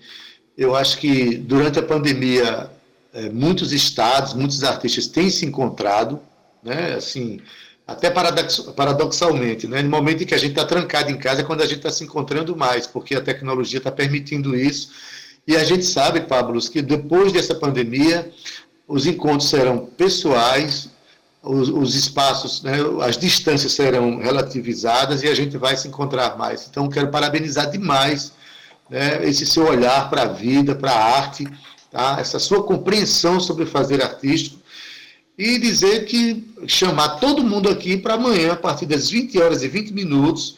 [0.57, 2.69] eu acho que durante a pandemia
[3.13, 6.19] é, muitos estados, muitos artistas têm se encontrado,
[6.63, 6.95] né?
[6.95, 7.39] Assim,
[7.87, 9.81] até paradoxalmente, né?
[9.81, 11.91] No momento em que a gente está trancado em casa é quando a gente está
[11.91, 14.89] se encontrando mais, porque a tecnologia está permitindo isso.
[15.47, 18.31] E a gente sabe, Pablo, que depois dessa pandemia
[18.87, 20.89] os encontros serão pessoais,
[21.43, 26.67] os, os espaços, né, as distâncias serão relativizadas e a gente vai se encontrar mais.
[26.67, 28.33] Então, quero parabenizar demais
[28.89, 31.47] né, esse seu olhar para a vida, para a arte,
[31.91, 32.17] tá?
[32.19, 34.59] essa sua compreensão sobre fazer artístico,
[35.37, 39.67] e dizer que chamar todo mundo aqui para amanhã, a partir das 20 horas e
[39.67, 40.55] 20 minutos,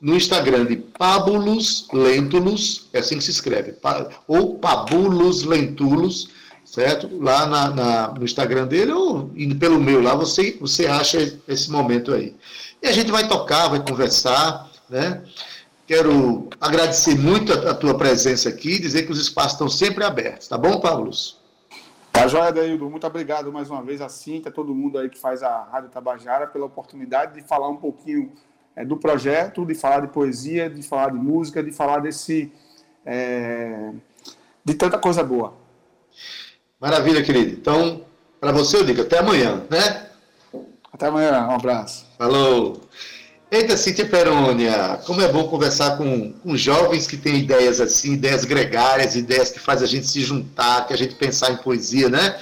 [0.00, 3.74] no Instagram de Pabulos Lentulus, é assim que se escreve,
[4.26, 6.28] ou Pabulos Lentulus,
[6.64, 7.08] certo?
[7.20, 12.12] Lá na, na, no Instagram dele, ou pelo meu lá, você, você acha esse momento
[12.12, 12.34] aí.
[12.82, 15.22] E a gente vai tocar, vai conversar, né?
[15.86, 20.02] Quero agradecer muito a, a tua presença aqui e dizer que os espaços estão sempre
[20.02, 21.10] abertos, tá bom, Paulo?
[22.10, 22.88] Tá joia, Daildo.
[22.88, 26.46] Muito obrigado mais uma vez a Cintia, todo mundo aí que faz a Rádio Tabajara,
[26.46, 28.32] pela oportunidade de falar um pouquinho
[28.76, 32.52] é, do projeto, de falar de poesia, de falar de música, de falar desse.
[33.04, 33.90] É,
[34.64, 35.54] de tanta coisa boa.
[36.80, 37.52] Maravilha, querido.
[37.52, 38.02] Então,
[38.40, 40.08] para você, eu digo até amanhã, né?
[40.92, 42.06] Até amanhã, um abraço.
[42.16, 42.80] Falou.
[43.54, 48.44] Eita, Cíntia Perônia, como é bom conversar com, com jovens que têm ideias assim, ideias
[48.44, 52.36] gregárias, ideias que fazem a gente se juntar, que a gente pensar em poesia, né?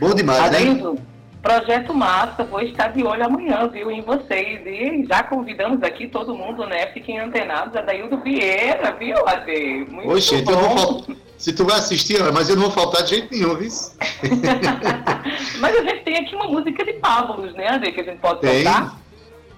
[0.00, 1.00] Bom demais, Adeildo, né?
[1.42, 4.62] Projeto Massa, vou estar de olho amanhã, viu, em vocês.
[4.64, 6.86] E já convidamos aqui todo mundo, né?
[6.94, 9.86] Fiquem antenados, Adaildo Vieira, viu, Ade?
[9.90, 11.04] Muito Oi, gente, eu vou.
[11.36, 13.68] Se tu vai assistir, mas eu não vou faltar de jeito nenhum, viu?
[15.60, 18.40] mas a gente tem aqui uma música de Pablos, né, Ade, que a gente pode
[18.40, 18.64] tem.
[18.64, 19.05] tocar?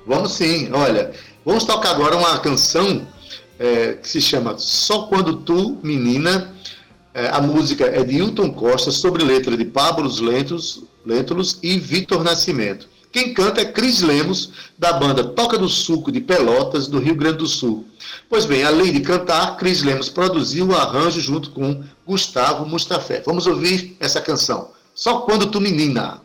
[0.09, 1.13] Vamos sim, olha.
[1.45, 3.07] Vamos tocar agora uma canção
[3.59, 6.55] é, que se chama Só Quando Tu, Menina.
[7.13, 12.25] É, a música é de Hilton Costa, sobre letra de Pablo Lentos, Lentulus e Vitor
[12.25, 12.89] Nascimento.
[13.13, 17.39] Quem canta é Cris Lemos, da banda Toca do Suco de Pelotas, do Rio Grande
[17.39, 17.87] do Sul.
[18.31, 23.23] Pois bem, além de cantar, Cris Lemos produziu o arranjo junto com Gustavo Mustafé.
[23.27, 24.71] Vamos ouvir essa canção.
[24.95, 26.23] Só quando tu menina.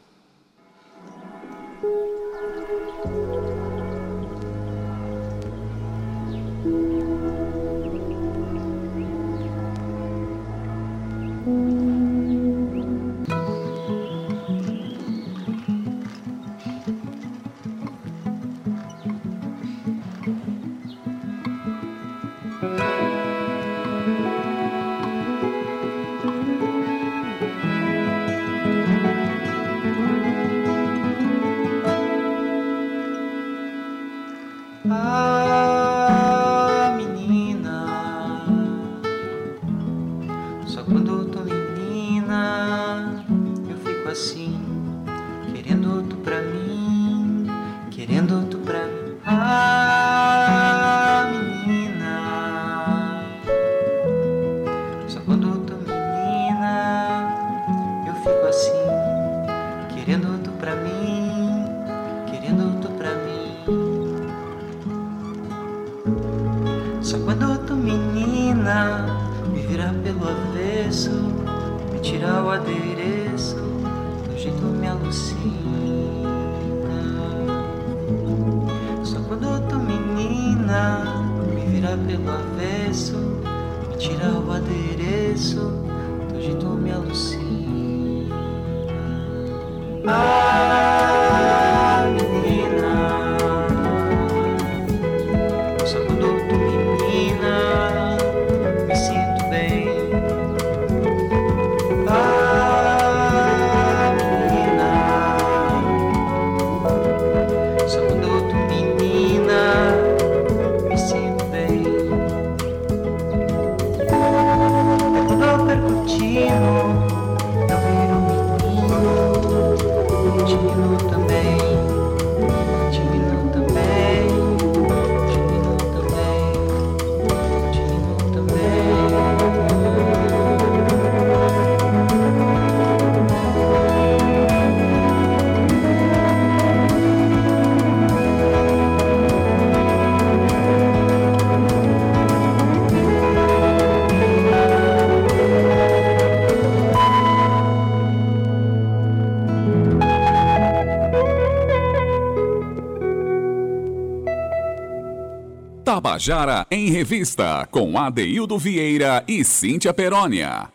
[156.23, 160.69] Tabajara em Revista, com Adeildo Vieira e Cíntia Perónia.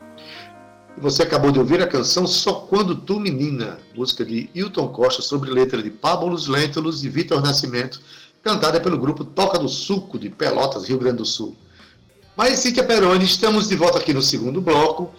[0.98, 5.48] Você acabou de ouvir a canção Só Quando Tu Menina, música de Hilton Costa sobre
[5.48, 7.98] letra de Pablo Lentulus e Vitor Nascimento,
[8.42, 11.56] cantada pelo grupo Toca do Suco de Pelotas, Rio Grande do Sul.
[12.36, 15.14] Mas Cíntia Peroni, estamos de volta aqui no segundo bloco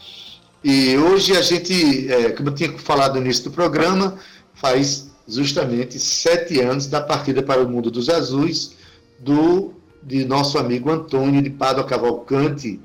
[0.63, 4.19] e hoje a gente, é, como eu tinha falado no início do programa,
[4.53, 8.77] faz justamente sete anos da partida para o mundo dos azuis
[9.17, 12.79] do de nosso amigo Antônio de Pádua Cavalcante,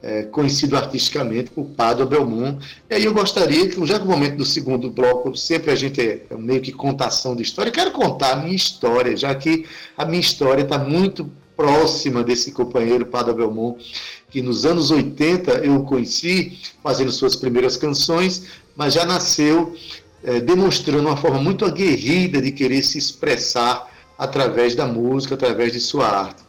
[0.00, 2.64] é, conhecido artisticamente por Pádua Belmont.
[2.88, 6.00] E aí eu gostaria que, já que o momento do segundo bloco, sempre a gente
[6.00, 10.04] é, meio que contação de história, eu quero contar a minha história, já que a
[10.04, 13.84] minha história está muito próxima desse companheiro Pádua Belmont,
[14.30, 18.44] que nos anos 80 eu conheci fazendo suas primeiras canções,
[18.76, 19.74] mas já nasceu
[20.22, 25.80] é, demonstrando uma forma muito aguerrida de querer se expressar através da música, através de
[25.80, 26.47] sua arte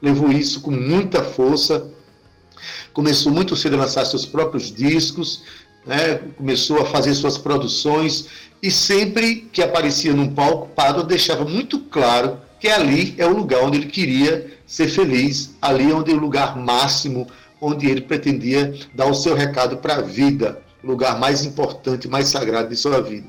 [0.00, 1.86] levou isso com muita força,
[2.92, 5.42] começou muito cedo a lançar seus próprios discos,
[5.86, 6.16] né?
[6.36, 8.26] começou a fazer suas produções
[8.62, 13.62] e sempre que aparecia num palco, Pado deixava muito claro que ali é o lugar
[13.62, 17.26] onde ele queria ser feliz, ali é onde é o lugar máximo
[17.60, 22.28] onde ele pretendia dar o seu recado para a vida, o lugar mais importante, mais
[22.28, 23.28] sagrado de sua vida.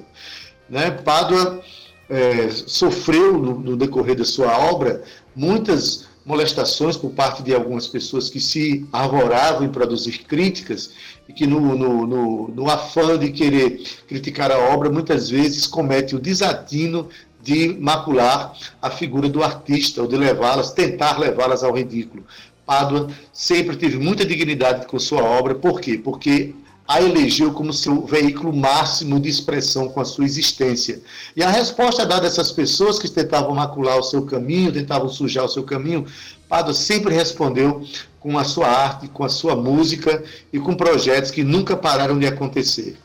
[0.70, 0.92] Né?
[0.92, 1.62] Pádua
[2.10, 5.04] é, sofreu no, no, decorrer da sua obra
[5.36, 10.92] muitas molestações por parte de algumas pessoas que se arvoravam em produzir críticas
[11.28, 16.16] e que no, no, no, no afã de querer criticar a obra muitas vezes comete
[16.16, 17.10] o desatino
[17.42, 22.24] de macular a figura do artista ou de levá-las, tentar levá-las ao ridículo.
[22.64, 25.98] Pádua sempre teve muita dignidade com sua obra, por quê?
[25.98, 26.54] Porque
[26.90, 31.00] a elegeu como seu veículo máximo de expressão com a sua existência.
[31.36, 35.46] E a resposta dada a essas pessoas que tentavam macular o seu caminho, tentavam sujar
[35.46, 36.08] o seu caminho,
[36.48, 37.86] Pádua sempre respondeu
[38.20, 42.26] com a sua arte, com a sua música e com projetos que nunca pararam de
[42.26, 42.98] acontecer.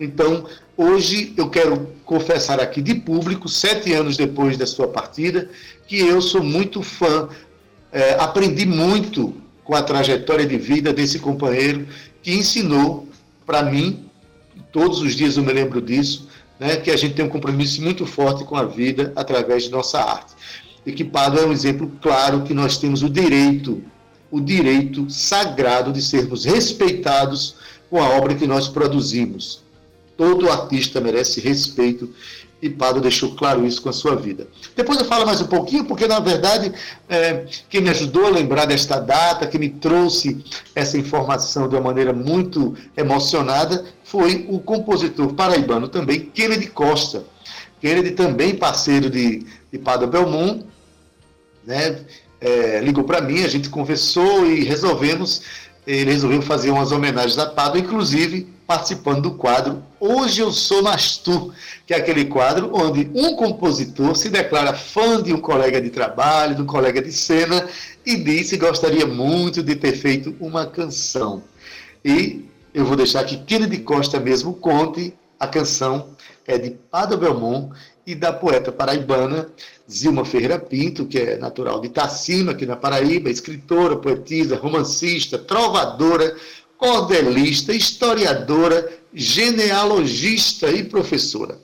[0.00, 5.50] Então, hoje eu quero confessar aqui de público, sete anos depois da sua partida,
[5.86, 7.28] que eu sou muito fã,
[7.92, 11.86] é, aprendi muito com a trajetória de vida desse companheiro
[12.22, 13.05] que ensinou
[13.46, 14.04] para mim,
[14.72, 16.28] todos os dias eu me lembro disso,
[16.58, 20.00] né, que a gente tem um compromisso muito forte com a vida através de nossa
[20.00, 20.34] arte.
[20.84, 23.82] Equipado é um exemplo claro que nós temos o direito,
[24.30, 27.56] o direito sagrado de sermos respeitados
[27.88, 29.64] com a obra que nós produzimos.
[30.16, 32.10] Todo artista merece respeito
[32.60, 34.48] e Pado deixou claro isso com a sua vida.
[34.74, 36.72] Depois eu falo mais um pouquinho, porque na verdade
[37.08, 40.42] é, quem me ajudou a lembrar desta data, que me trouxe
[40.74, 47.24] essa informação de uma maneira muito emocionada, foi o compositor paraibano também, Kennedy Costa.
[47.80, 49.78] Kennedy também parceiro de, de
[50.10, 50.64] Belmont,
[51.64, 52.00] né?
[52.38, 55.42] É, ligou para mim, a gente conversou e resolvemos,
[55.86, 61.54] ele resolveu fazer umas homenagens a Pado, inclusive participando do quadro Hoje Eu Sou Nastu,
[61.86, 66.56] que é aquele quadro onde um compositor se declara fã de um colega de trabalho,
[66.56, 67.68] de um colega de cena,
[68.04, 71.44] e diz que gostaria muito de ter feito uma canção.
[72.04, 72.44] E
[72.74, 76.08] eu vou deixar que Kennedy Costa mesmo conte a canção,
[76.46, 77.72] é de Pada Belmont
[78.06, 79.50] e da poeta paraibana
[79.90, 86.36] Zilma Ferreira Pinto, que é natural de Itacima, aqui na Paraíba, escritora, poetisa, romancista, trovadora,
[86.78, 91.58] cordelista, historiadora, genealogista e professora.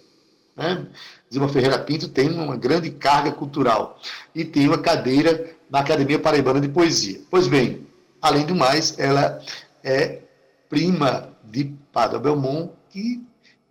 [0.57, 0.87] Né?
[1.33, 4.01] Zilma Ferreira Pinto tem uma grande carga cultural
[4.35, 7.21] e tem uma cadeira na Academia Paraibana de Poesia.
[7.31, 7.87] Pois bem,
[8.21, 9.41] além do mais, ela
[9.83, 10.21] é
[10.69, 13.23] prima de Padre Belmont, que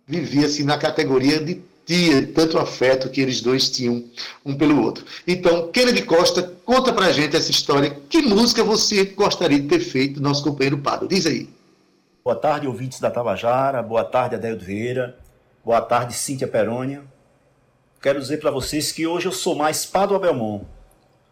[0.06, 1.62] vivia assim na categoria de
[2.34, 4.04] tanto afeto que eles dois tinham
[4.44, 5.04] um pelo outro.
[5.26, 7.98] Então, Kennedy Costa, conta pra gente essa história.
[8.08, 11.08] Que música você gostaria de ter feito, nosso companheiro Pado?
[11.08, 11.48] Diz aí.
[12.24, 13.82] Boa tarde, ouvintes da Tabajara.
[13.82, 15.18] Boa tarde, Adélio Vieira.
[15.64, 17.02] Boa tarde, Cíntia Perônia.
[18.00, 20.64] Quero dizer para vocês que hoje eu sou mais Pado Belmont,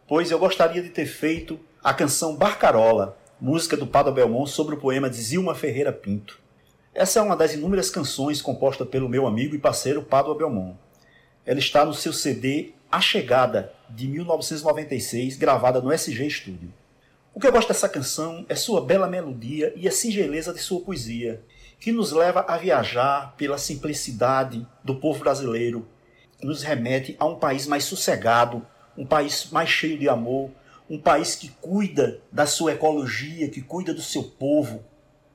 [0.06, 4.78] pois eu gostaria de ter feito a canção Barcarola, música do Pado Belmont sobre o
[4.78, 6.38] poema de Zilma Ferreira Pinto.
[7.00, 10.76] Essa é uma das inúmeras canções composta pelo meu amigo e parceiro Pado Belmont.
[11.46, 16.70] Ela está no seu CD A Chegada, de 1996, gravada no SG Studio.
[17.32, 20.82] O que eu gosto dessa canção é sua bela melodia e a singeleza de sua
[20.82, 21.42] poesia,
[21.78, 25.88] que nos leva a viajar pela simplicidade do povo brasileiro,
[26.38, 28.60] que nos remete a um país mais sossegado,
[28.94, 30.50] um país mais cheio de amor,
[30.90, 34.84] um país que cuida da sua ecologia, que cuida do seu povo,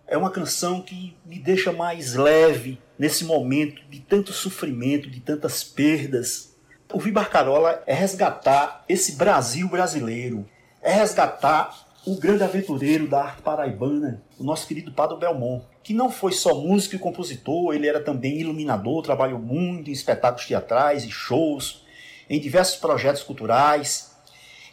[0.07, 5.63] é uma canção que me deixa mais leve nesse momento de tanto sofrimento, de tantas
[5.63, 6.55] perdas.
[6.91, 10.47] Ouvir Barcarola é resgatar esse Brasil brasileiro,
[10.81, 16.11] é resgatar o grande aventureiro da arte paraibana, o nosso querido Padre Belmont, que não
[16.11, 21.09] foi só músico e compositor, ele era também iluminador, trabalhou muito em espetáculos teatrais e
[21.09, 21.83] shows,
[22.29, 24.15] em diversos projetos culturais,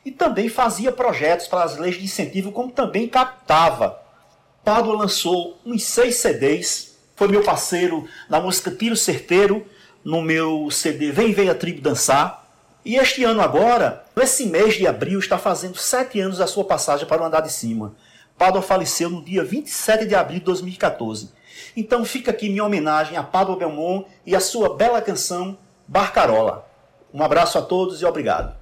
[0.05, 4.01] e também fazia projetos para as leis de incentivo, como também captava
[4.64, 9.66] Pádua lançou uns seis CDs, foi meu parceiro na música Tiro Certeiro,
[10.05, 12.46] no meu CD Vem Vem a Tribo Dançar.
[12.85, 17.07] E este ano agora, nesse mês de abril, está fazendo sete anos da sua passagem
[17.07, 17.94] para o Andar de Cima.
[18.38, 21.31] Pádua faleceu no dia 27 de abril de 2014.
[21.77, 26.68] Então fica aqui minha homenagem a Pádua Belmont e a sua bela canção Barcarola.
[27.12, 28.55] Um abraço a todos e obrigado.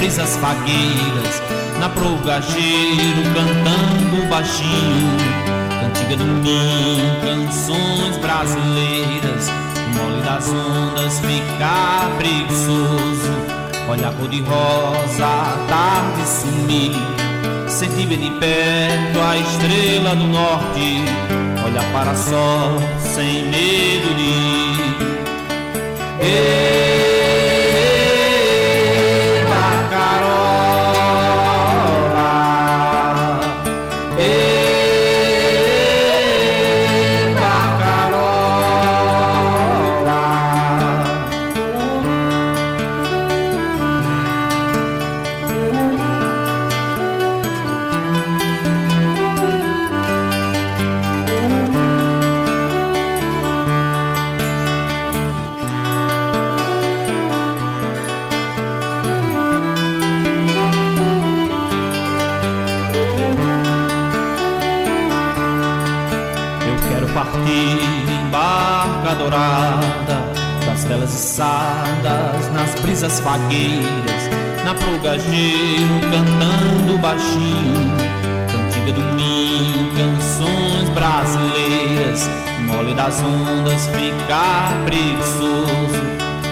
[0.00, 1.42] Brisas fagueiras,
[1.78, 5.16] na proa giro cantando baixinho,
[5.80, 9.50] Cantiga do mim, canções brasileiras,
[9.94, 13.32] mole das ondas ficar preguiçoso.
[13.88, 16.92] Olha a cor de rosa, a tarde sumir.
[17.68, 21.04] Senti bem de perto a estrela do norte.
[21.64, 24.59] Olha para sol sem medo de ir.
[26.32, 26.79] Ei.
[73.00, 74.28] Brisas fagueiras,
[74.62, 77.96] na progageiro cantando baixinho,
[78.52, 82.28] cantiga do ninho, canções brasileiras,
[82.66, 86.02] mole das ondas ficar preguiçoso,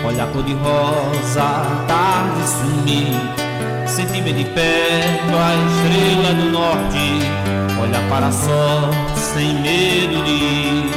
[0.07, 6.51] olha a cor de rosa, a tarde sumir, senti bem de perto a estrela do
[6.51, 10.89] norte, olha para sorte sem medo de ir.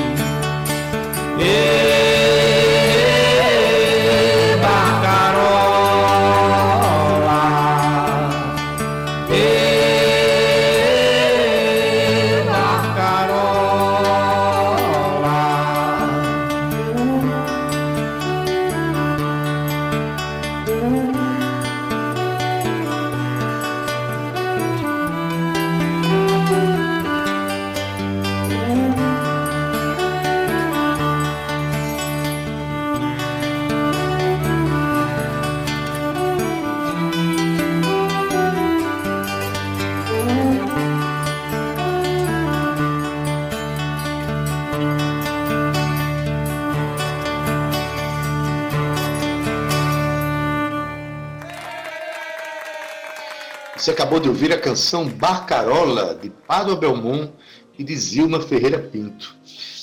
[54.12, 57.32] Acabou de ouvir a canção Barcarola, de Pádua Belmont
[57.80, 59.34] e de Zilma Ferreira Pinto.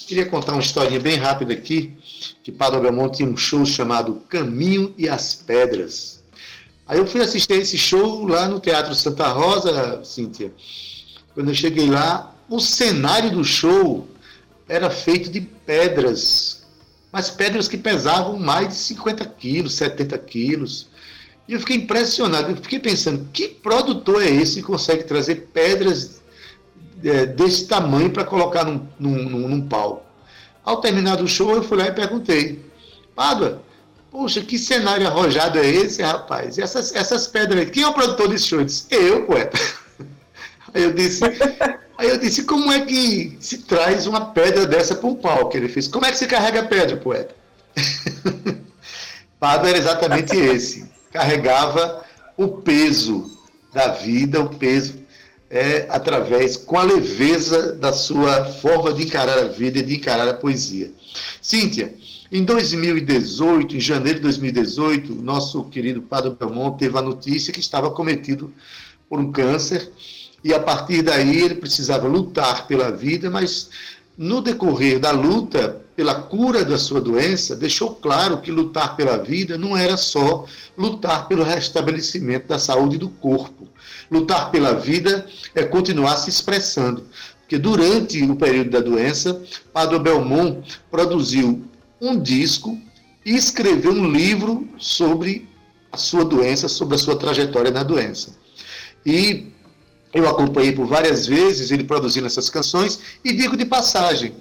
[0.07, 1.97] Queria contar uma historinha bem rápida aqui,
[2.43, 6.23] que Pádua Belmont tinha um show chamado Caminho e as Pedras.
[6.87, 10.53] Aí eu fui assistir esse show lá no Teatro Santa Rosa, Cíntia.
[11.33, 14.07] Quando eu cheguei lá, o cenário do show
[14.69, 16.67] era feito de pedras,
[17.11, 20.87] mas pedras que pesavam mais de 50 quilos, 70 quilos.
[21.49, 26.21] E eu fiquei impressionado, eu fiquei pensando, que produtor é esse que consegue trazer pedras
[27.03, 29.69] é, desse tamanho para colocar num, num, num?
[30.63, 32.63] Ao terminar do show, eu fui lá e perguntei,
[33.17, 33.63] Pádua,
[34.11, 36.59] poxa, que cenário arrojado é esse, rapaz?
[36.59, 38.59] Essas, essas pedras, quem é o produtor desse show?
[38.59, 39.59] Eu disse, eu, poeta.
[40.75, 41.25] Aí eu disse,
[41.97, 45.57] aí eu disse, como é que se traz uma pedra dessa para um palco?
[45.57, 47.35] Ele fez, como é que se carrega a pedra, poeta?
[49.41, 52.05] Pádua era exatamente esse carregava
[52.37, 53.39] o peso
[53.73, 54.95] da vida, o peso
[55.51, 60.29] é, através, com a leveza da sua forma de encarar a vida e de encarar
[60.29, 60.91] a poesia.
[61.41, 61.95] Cíntia,
[62.31, 67.91] em 2018, em janeiro de 2018, nosso querido Padre Belmont teve a notícia que estava
[67.91, 68.53] cometido
[69.09, 69.91] por um câncer
[70.45, 73.71] e a partir daí ele precisava lutar pela vida, mas
[74.19, 79.57] no decorrer da luta pela cura da sua doença, deixou claro que lutar pela vida
[79.57, 80.45] não era só
[80.77, 83.69] lutar pelo restabelecimento da saúde do corpo.
[84.11, 87.05] Lutar pela vida é continuar se expressando.
[87.41, 89.41] Porque durante o período da doença,
[89.73, 91.65] Padre Belmont produziu
[92.01, 92.77] um disco
[93.25, 95.49] e escreveu um livro sobre
[95.93, 98.37] a sua doença, sobre a sua trajetória na doença.
[99.07, 99.47] E
[100.13, 104.35] eu acompanhei por várias vezes ele produzindo essas canções e digo de passagem.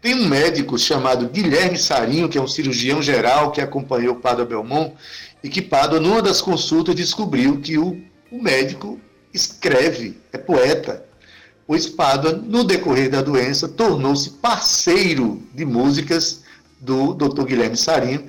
[0.00, 4.44] Tem um médico chamado Guilherme Sarinho, que é um cirurgião geral que acompanhou o Padre
[4.44, 4.94] Belmont,
[5.44, 9.00] e que Padre, numa das consultas, descobriu que o, o médico
[9.32, 11.04] escreve, é poeta.
[11.66, 16.42] Pois Padre, no decorrer da doença, tornou-se parceiro de músicas
[16.80, 17.44] do Dr.
[17.44, 18.26] Guilherme Sarinho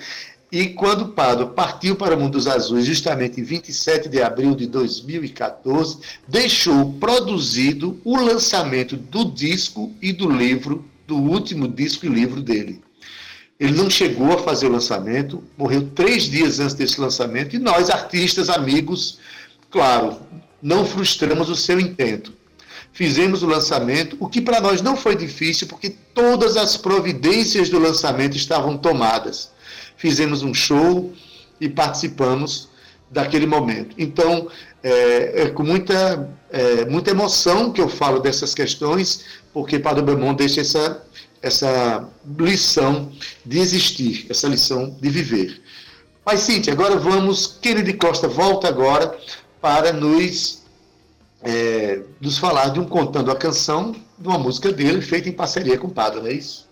[0.53, 4.67] e quando Pado partiu para o Mundo dos Azuis, justamente em 27 de abril de
[4.67, 5.97] 2014,
[6.27, 12.83] deixou produzido o lançamento do disco e do livro, do último disco e livro dele.
[13.59, 17.89] Ele não chegou a fazer o lançamento, morreu três dias antes desse lançamento, e nós,
[17.89, 19.17] artistas, amigos,
[19.71, 20.19] claro,
[20.61, 22.31] não frustramos o seu intento.
[22.91, 27.79] fizemos o lançamento, o que para nós não foi difícil, porque todas as providências do
[27.79, 29.51] lançamento estavam tomadas.
[30.03, 31.13] Fizemos um show
[31.61, 32.67] e participamos
[33.09, 33.95] daquele momento.
[33.97, 34.49] Então,
[34.83, 39.23] é, é com muita, é, muita emoção que eu falo dessas questões,
[39.53, 41.01] porque Padre Belmont deixa essa,
[41.41, 43.13] essa lição
[43.45, 45.61] de existir, essa lição de viver.
[46.25, 47.57] Mas, Cíntia, agora vamos.
[47.61, 49.17] Kennedy Costa volta agora
[49.61, 50.63] para nos
[51.41, 55.77] é, nos falar de um Contando a Canção, de uma música dele, feita em parceria
[55.77, 56.67] com o Padre, não é isso?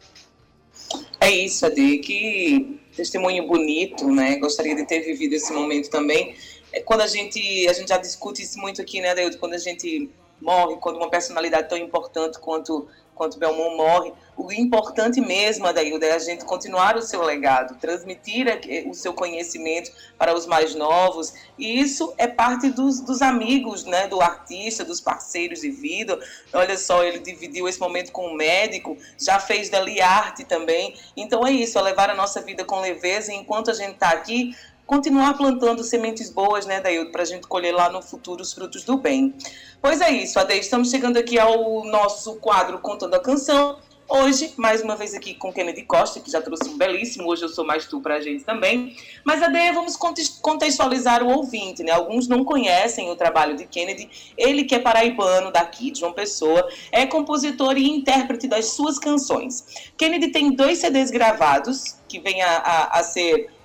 [1.22, 4.36] É isso, Ade, que testemunho bonito, né?
[4.38, 6.36] Gostaria de ter vivido esse momento também.
[6.72, 9.40] É, quando a gente, a gente já discute isso muito aqui, né, Adeildo?
[9.40, 12.88] Quando a gente morre, quando uma personalidade tão importante quanto
[13.22, 18.48] quanto Belmont morre, o importante mesmo, Adaildo, é a gente continuar o seu legado, transmitir
[18.88, 24.08] o seu conhecimento para os mais novos, e isso é parte dos, dos amigos, né,
[24.08, 26.20] do artista, dos parceiros de vida.
[26.52, 30.96] Olha só, ele dividiu esse momento com o médico, já fez dali arte também.
[31.16, 34.10] Então é isso, é levar a nossa vida com leveza, e enquanto a gente está
[34.10, 34.56] aqui,
[34.92, 38.84] continuar plantando sementes boas, né, Daildo, para a gente colher lá no futuro os frutos
[38.84, 39.34] do bem.
[39.82, 43.80] Pois é isso, Ade, estamos chegando aqui ao nosso quadro Contando a Canção.
[44.10, 47.48] Hoje, mais uma vez aqui com Kennedy Costa, que já trouxe um belíssimo Hoje Eu
[47.48, 48.94] Sou Mais Tu para a gente também.
[49.24, 49.96] Mas, Ade, vamos
[50.42, 51.94] contextualizar o ouvinte, né?
[51.94, 54.10] Alguns não conhecem o trabalho de Kennedy.
[54.38, 59.66] Ele que é paraibano daqui, de João Pessoa, é compositor e intérprete das suas canções.
[59.96, 63.61] Kennedy tem dois CDs gravados, que vêm a, a, a ser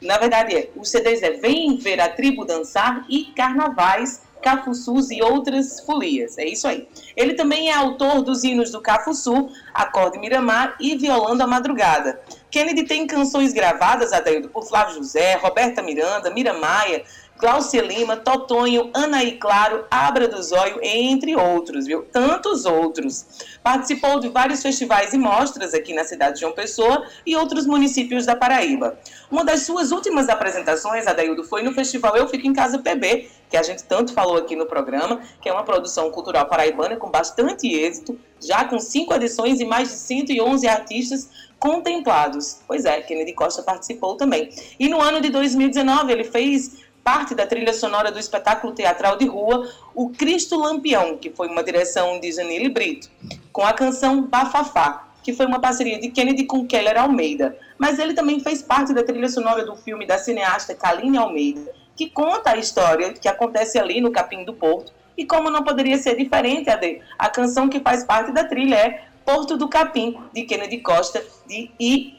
[0.00, 5.20] na verdade, é, os CDs é Vem Ver a Tribo Dançar e Carnavais, Cafuçus e
[5.20, 6.38] outras folias.
[6.38, 6.88] É isso aí.
[7.16, 12.20] Ele também é autor dos hinos do Cafuçu, Acorde Miramar e Violando a Madrugada.
[12.50, 17.04] Kennedy tem canções gravadas, Adaildo, por Flávio José, Roberta Miranda, Mira Maia,
[17.38, 22.02] Glaucia Lima, Totonho, Anaí Claro, Abra do Zóio, entre outros, viu?
[22.02, 23.24] Tantos outros.
[23.62, 28.26] Participou de vários festivais e mostras aqui na cidade de João Pessoa e outros municípios
[28.26, 28.98] da Paraíba.
[29.30, 33.56] Uma das suas últimas apresentações, Adaildo, foi no festival Eu Fico em Casa PB, que
[33.56, 37.72] a gente tanto falou aqui no programa, que é uma produção cultural paraibana com bastante
[37.72, 42.60] êxito, já com cinco edições e mais de 111 artistas contemplados.
[42.66, 44.50] Pois é, Kennedy Costa participou também.
[44.78, 49.26] E no ano de 2019 ele fez parte da trilha sonora do espetáculo teatral de
[49.26, 53.08] rua O Cristo Lampião, que foi uma direção de Janile Brito,
[53.52, 57.56] com a canção Bafafá, que foi uma parceria de Kennedy com Keller Almeida.
[57.76, 62.08] Mas ele também fez parte da trilha sonora do filme da cineasta Kaline Almeida, que
[62.08, 64.92] conta a história que acontece ali no Capim do Porto.
[65.16, 69.04] E como não poderia ser diferente, Ade, a canção que faz parte da trilha é
[69.24, 72.14] Porto do Capim, de Kennedy Costa de, e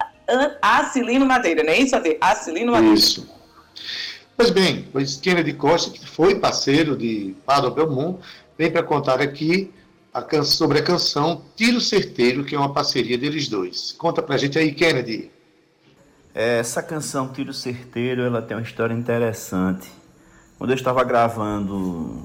[0.62, 2.18] Acilino Madeira, não é isso, Ade?
[2.20, 2.94] Acilino Madeira.
[2.94, 3.28] Isso.
[4.40, 8.22] Pois bem, pois Kennedy Costa, que foi parceiro de Padre Belmont,
[8.58, 9.70] vem para contar aqui
[10.14, 10.44] a can...
[10.44, 13.92] sobre a canção Tiro Certeiro, que é uma parceria deles dois.
[13.92, 15.30] Conta para a gente aí, Kennedy.
[16.34, 19.92] Essa canção Tiro Certeiro, ela tem uma história interessante.
[20.58, 22.24] Quando eu estava gravando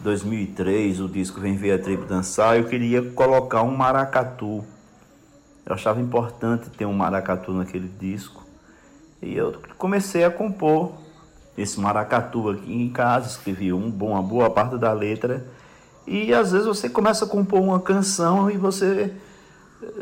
[0.00, 4.64] 2003, o disco Vem Ver a Tribo Dançar, eu queria colocar um maracatu.
[5.66, 8.42] Eu achava importante ter um maracatu naquele disco.
[9.20, 11.04] E eu comecei a compor
[11.56, 15.46] esse maracatu aqui em casa, escrevi um bom, uma boa parte da letra.
[16.06, 19.12] E às vezes você começa a compor uma canção e você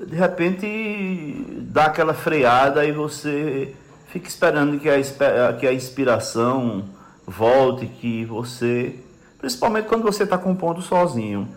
[0.06, 3.74] de repente dá aquela freada e você
[4.08, 6.84] fica esperando que a, que a inspiração
[7.26, 8.96] volte, que você.
[9.38, 11.48] Principalmente quando você está compondo sozinho.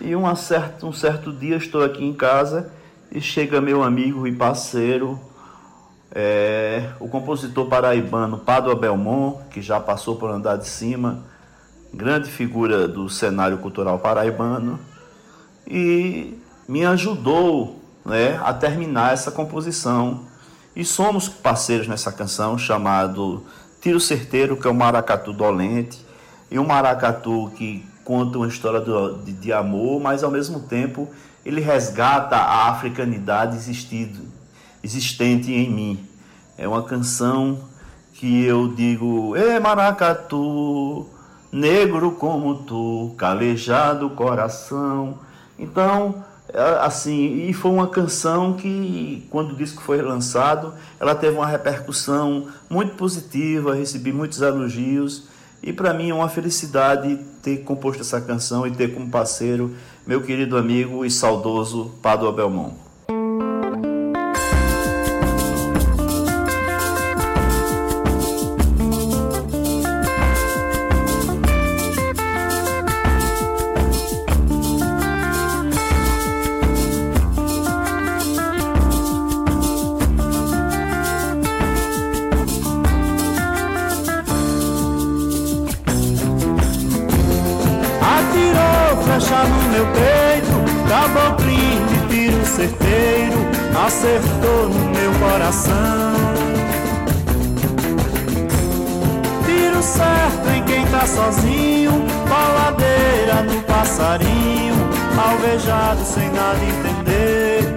[0.00, 2.70] E uma certa, um certo dia estou aqui em casa
[3.10, 5.18] e chega meu amigo e parceiro,
[6.14, 11.24] é, o compositor paraibano Padua Belmont, que já passou por andar de cima,
[11.92, 14.78] grande figura do cenário cultural paraibano,
[15.66, 20.26] e me ajudou né, a terminar essa composição.
[20.74, 23.44] E somos parceiros nessa canção chamado
[23.80, 26.06] Tiro Certeiro, que é o maracatu dolente,
[26.50, 31.08] e um maracatu que conta uma história de, de amor, mas ao mesmo tempo
[31.44, 34.20] ele resgata a africanidade existido,
[34.82, 36.08] existente em mim.
[36.56, 37.58] É uma canção
[38.12, 41.06] que eu digo: Ê maracatu,
[41.52, 45.18] negro como tu, calejado coração.
[45.58, 46.24] Então,
[46.80, 52.48] assim, e foi uma canção que, quando o disco foi lançado, ela teve uma repercussão
[52.68, 55.28] muito positiva, recebi muitos elogios.
[55.62, 59.74] E para mim é uma felicidade ter composto essa canção e ter como parceiro
[60.06, 62.87] meu querido amigo e saudoso Padua Belmont.
[93.88, 96.12] Acertou no meu coração.
[99.46, 104.74] Tiro certo em quem tá sozinho, baladeira no passarinho,
[105.16, 107.74] alvejado sem nada entender.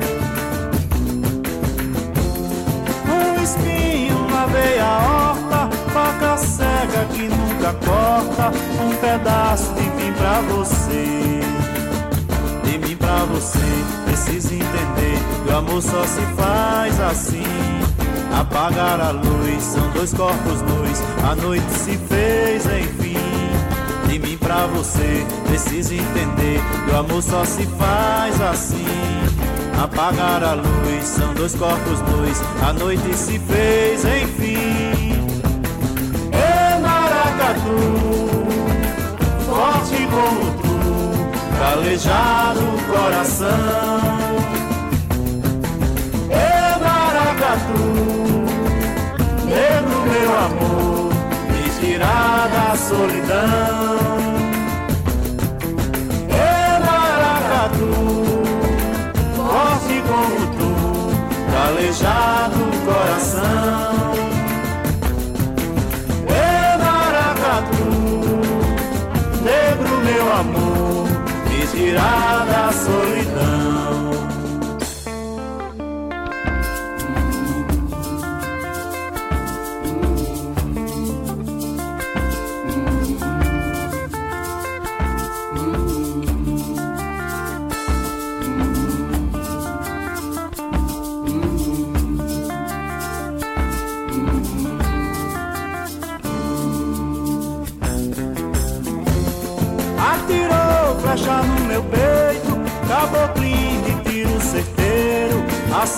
[3.08, 8.52] Um espinho na veia horta, faca cega que nunca corta,
[8.84, 11.51] um pedaço de mim pra você.
[13.12, 13.60] Pra você,
[14.06, 17.44] precisa entender que o amor só se faz assim.
[18.40, 23.18] Apagar a luz, são dois corpos nus, a noite se fez enfim.
[24.08, 28.86] De mim pra você, precisa entender que o amor só se faz assim.
[29.84, 35.12] Apagar a luz, são dois corpos nus, a noite se fez enfim.
[36.32, 38.11] Ê maracatu,
[41.62, 43.48] calejar o coração.
[46.32, 47.84] Ê maracatu,
[49.46, 51.14] negro meu amor,
[51.52, 54.21] me tirar da solidão.
[71.82, 73.91] Tirar da solidão.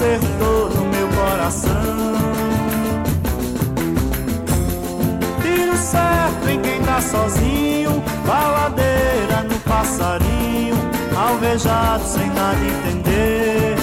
[0.03, 1.71] Acertou no meu coração.
[5.41, 10.75] Tiro certo em quem tá sozinho, baladeira no passarinho,
[11.15, 13.75] alvejado sem nada entender.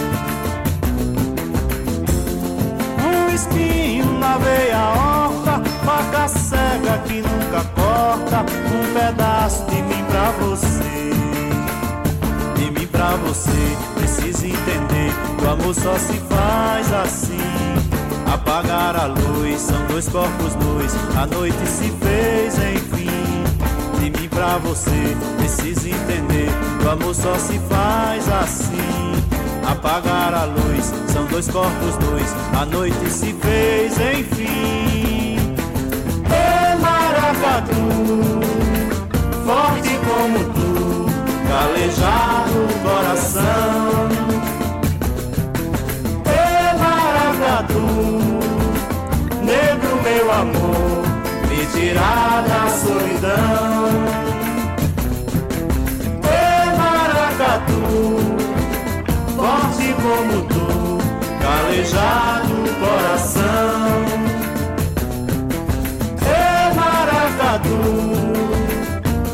[3.03, 8.45] Um espinho na veia horta, faca cega que nunca corta,
[8.75, 10.81] um pedaço de mim pra você.
[12.57, 13.77] De mim pra você,
[14.11, 17.39] precisa entender, o amor só se faz assim.
[18.33, 23.45] Apagar a luz, são dois corpos nus, a noite se fez enfim.
[23.99, 26.49] De mim pra você, precisa entender,
[26.85, 29.13] o amor só se faz assim.
[29.67, 35.55] Apagar a luz, são dois corpos nus, a noite se fez enfim.
[36.27, 37.75] Ê maracatu,
[39.45, 41.07] forte como tu,
[41.49, 43.00] calejado o
[51.73, 53.89] tirar da solidão.
[56.25, 57.83] Ê maracatu,
[59.37, 60.99] forte como tu,
[61.41, 64.05] calejado coração.
[66.27, 67.81] Ê maracatu,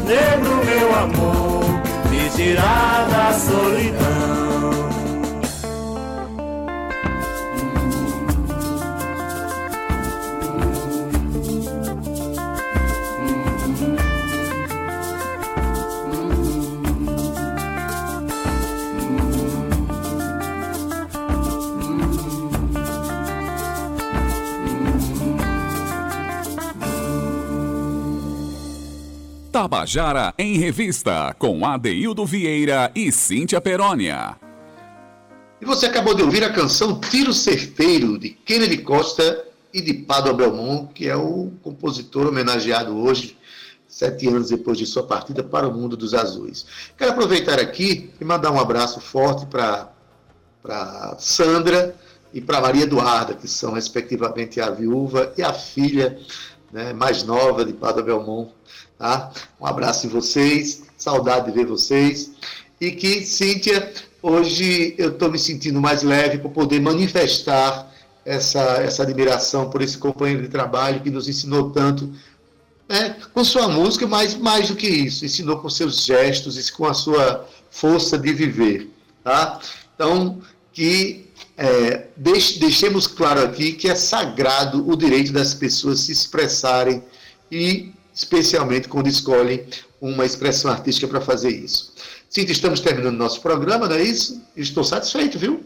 [0.06, 1.64] negro meu amor,
[2.10, 4.05] me tirar da solidão.
[29.56, 34.36] Tabajara em Revista, com Adeildo Vieira e Cíntia Perónia.
[35.58, 40.34] E você acabou de ouvir a canção Tiro Certeiro, de Kennedy Costa e de Pado
[40.34, 43.38] Belmont, que é o compositor homenageado hoje,
[43.88, 46.66] sete anos depois de sua partida para o mundo dos azuis.
[46.94, 51.96] Quero aproveitar aqui e mandar um abraço forte para Sandra
[52.30, 56.18] e para Maria Eduarda, que são respectivamente a viúva e a filha
[56.70, 58.50] né, mais nova de Pado Belmont.
[58.98, 59.30] Tá?
[59.60, 62.30] Um abraço em vocês, saudade de ver vocês.
[62.80, 63.92] E que, Cíntia,
[64.22, 67.92] hoje eu estou me sentindo mais leve por poder manifestar
[68.24, 72.12] essa, essa admiração por esse companheiro de trabalho que nos ensinou tanto
[72.88, 76.94] né, com sua música, mas mais do que isso, ensinou com seus gestos com a
[76.94, 78.90] sua força de viver.
[79.22, 79.60] Tá?
[79.94, 80.40] Então,
[80.72, 81.26] que
[81.56, 87.02] é, deixe, deixemos claro aqui que é sagrado o direito das pessoas se expressarem
[87.50, 89.66] e especialmente quando escolhem
[90.00, 91.92] uma expressão artística para fazer isso.
[92.30, 94.42] Cíntia, estamos terminando nosso programa, não é isso?
[94.56, 95.64] Estou satisfeito, viu?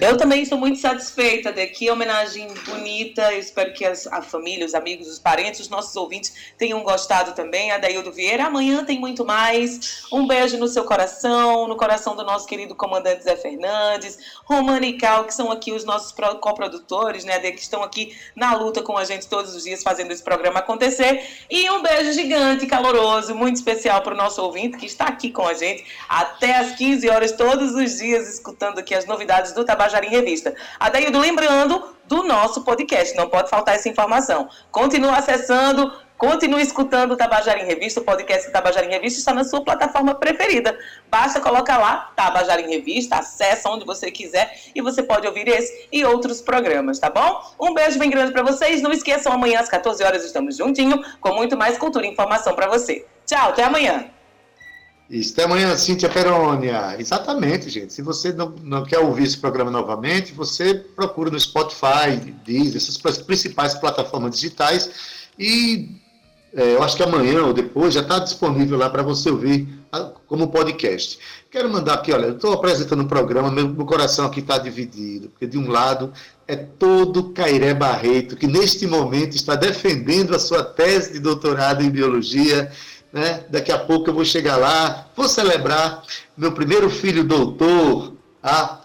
[0.00, 3.32] Eu também estou muito satisfeita de que homenagem bonita.
[3.32, 7.32] Eu espero que as, a família, os amigos, os parentes, os nossos ouvintes tenham gostado
[7.32, 7.70] também.
[7.70, 8.46] A Daildo Vieira.
[8.46, 10.04] Amanhã tem muito mais.
[10.12, 14.98] Um beijo no seu coração, no coração do nosso querido comandante Zé Fernandes, Romana e
[14.98, 17.38] Cal, que são aqui os nossos coprodutores, né?
[17.38, 21.24] Que estão aqui na luta com a gente todos os dias fazendo esse programa acontecer.
[21.48, 25.46] E um beijo gigante, caloroso, muito especial para o nosso ouvinte que está aqui com
[25.46, 29.64] a gente até às 15 horas, todos os dias, escutando aqui as novidades novidades do
[29.64, 30.54] Tabajara em Revista.
[30.78, 34.48] Adaildo, lembrando do nosso podcast, não pode faltar essa informação.
[34.70, 39.34] Continue acessando, continue escutando o Tabajara em Revista, o podcast do Tabajara em Revista está
[39.34, 40.78] na sua plataforma preferida.
[41.10, 45.88] Basta colocar lá, Tabajara em Revista, acessa onde você quiser e você pode ouvir esse
[45.92, 47.42] e outros programas, tá bom?
[47.60, 48.82] Um beijo bem grande para vocês.
[48.82, 52.68] Não esqueçam, amanhã às 14 horas estamos juntinho com muito mais cultura e informação para
[52.68, 53.06] você.
[53.26, 54.10] Tchau, até amanhã.
[55.08, 56.96] Isso, até amanhã, Cíntia Perônia.
[56.98, 57.92] Exatamente, gente.
[57.92, 62.96] Se você não, não quer ouvir esse programa novamente, você procura no Spotify, Deezer, essas
[63.18, 64.90] principais plataformas digitais
[65.38, 66.00] e
[66.56, 69.68] é, eu acho que amanhã ou depois já está disponível lá para você ouvir
[70.26, 71.18] como podcast.
[71.50, 75.28] Quero mandar aqui, olha, eu estou apresentando um programa, meu, meu coração aqui está dividido,
[75.28, 76.12] porque de um lado
[76.46, 81.90] é todo Cairé Barreto, que neste momento está defendendo a sua tese de doutorado em
[81.90, 82.70] biologia
[83.14, 83.44] né?
[83.48, 86.02] Daqui a pouco eu vou chegar lá, vou celebrar
[86.36, 88.12] meu primeiro filho doutor.
[88.42, 88.80] Ah,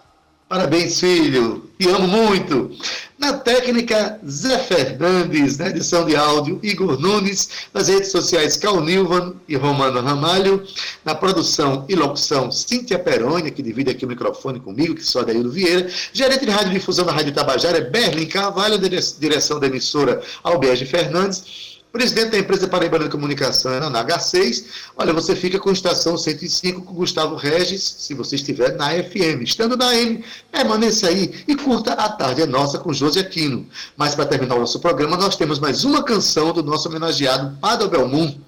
[0.48, 2.72] parabéns, filho, te amo muito.
[3.18, 9.34] Na técnica, Zé Fernandes, na edição de áudio, Igor Nunes, nas redes sociais, Cal Nilvan
[9.48, 10.64] e Romano Ramalho,
[11.04, 15.52] na produção e locução, Cíntia Perônia, que divide aqui o microfone comigo, que sou Adaildo
[15.52, 21.69] Vieira, gerente de rádio difusão da Rádio Tabajara, Berlim Carvalho, direção da emissora Alberge Fernandes,
[21.92, 24.66] Presidente da empresa Paraibana de Comunicação, na H6.
[24.96, 29.42] Olha, você fica com estação 105 com Gustavo Regis, se você estiver na FM.
[29.42, 33.68] Estando na M, permaneça aí e curta A Tarde é Nossa com José Aquino.
[33.98, 37.88] Mas para terminar o nosso programa, nós temos mais uma canção do nosso homenageado Padre
[37.88, 38.40] Belmont.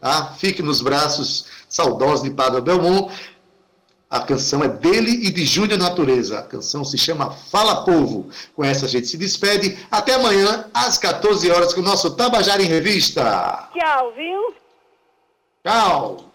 [0.00, 0.34] Tá?
[0.36, 3.12] Fique nos braços saudosos de Padre Belmont.
[4.10, 6.38] A canção é dele e de Júnior Natureza.
[6.38, 8.30] A canção se chama Fala Povo.
[8.56, 9.78] Com essa a gente se despede.
[9.90, 13.68] Até amanhã, às 14 horas, com o nosso Tabajara em Revista.
[13.74, 14.54] Tchau, viu?
[15.62, 16.27] Tchau.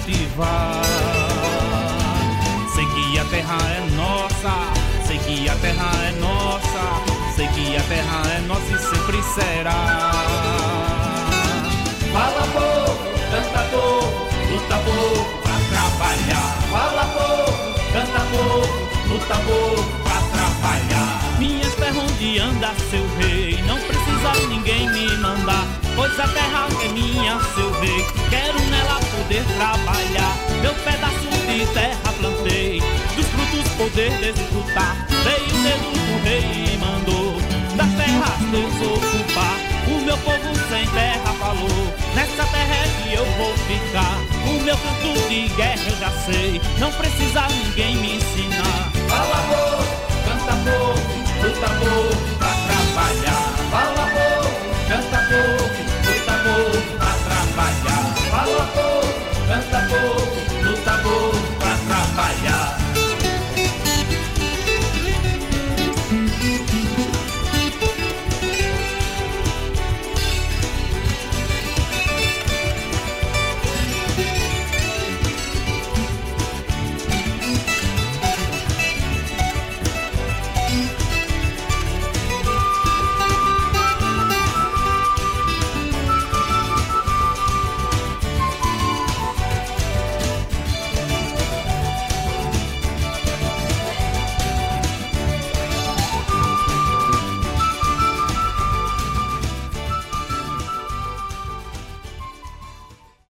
[0.00, 0.82] cultivar.
[2.74, 4.72] Sei que a terra é nossa,
[5.06, 10.10] sei que a terra é nossa, sei que a terra é nossa e sempre será.
[12.12, 12.98] Fala povo,
[13.30, 16.58] canta povo, luta povo pra trabalhar.
[16.70, 17.52] Fala povo,
[17.92, 21.38] canta povo, luta povo pra trabalhar.
[21.38, 25.66] Minhas terras onde anda seu rei, não precisa ninguém me mandar
[26.00, 30.34] Pois a terra é minha, seu rei, quero nela poder trabalhar.
[30.62, 32.80] Meu pedaço de terra plantei,
[33.14, 34.96] dos frutos poder desfrutar.
[35.24, 37.34] Veio o dedo do rei e mandou
[37.76, 39.60] das terras desocupar.
[39.88, 44.16] O meu povo sem terra falou, nessa terra é que eu vou ficar.
[44.48, 48.90] O meu canto de guerra eu já sei, não precisa ninguém me ensinar.
[49.06, 49.84] Fala amor,
[50.24, 50.94] canta amor,
[51.44, 53.52] luta amor, pra trabalhar.
[53.70, 54.50] Fala amor,
[54.88, 55.59] canta amor.
[59.90, 60.49] Bible.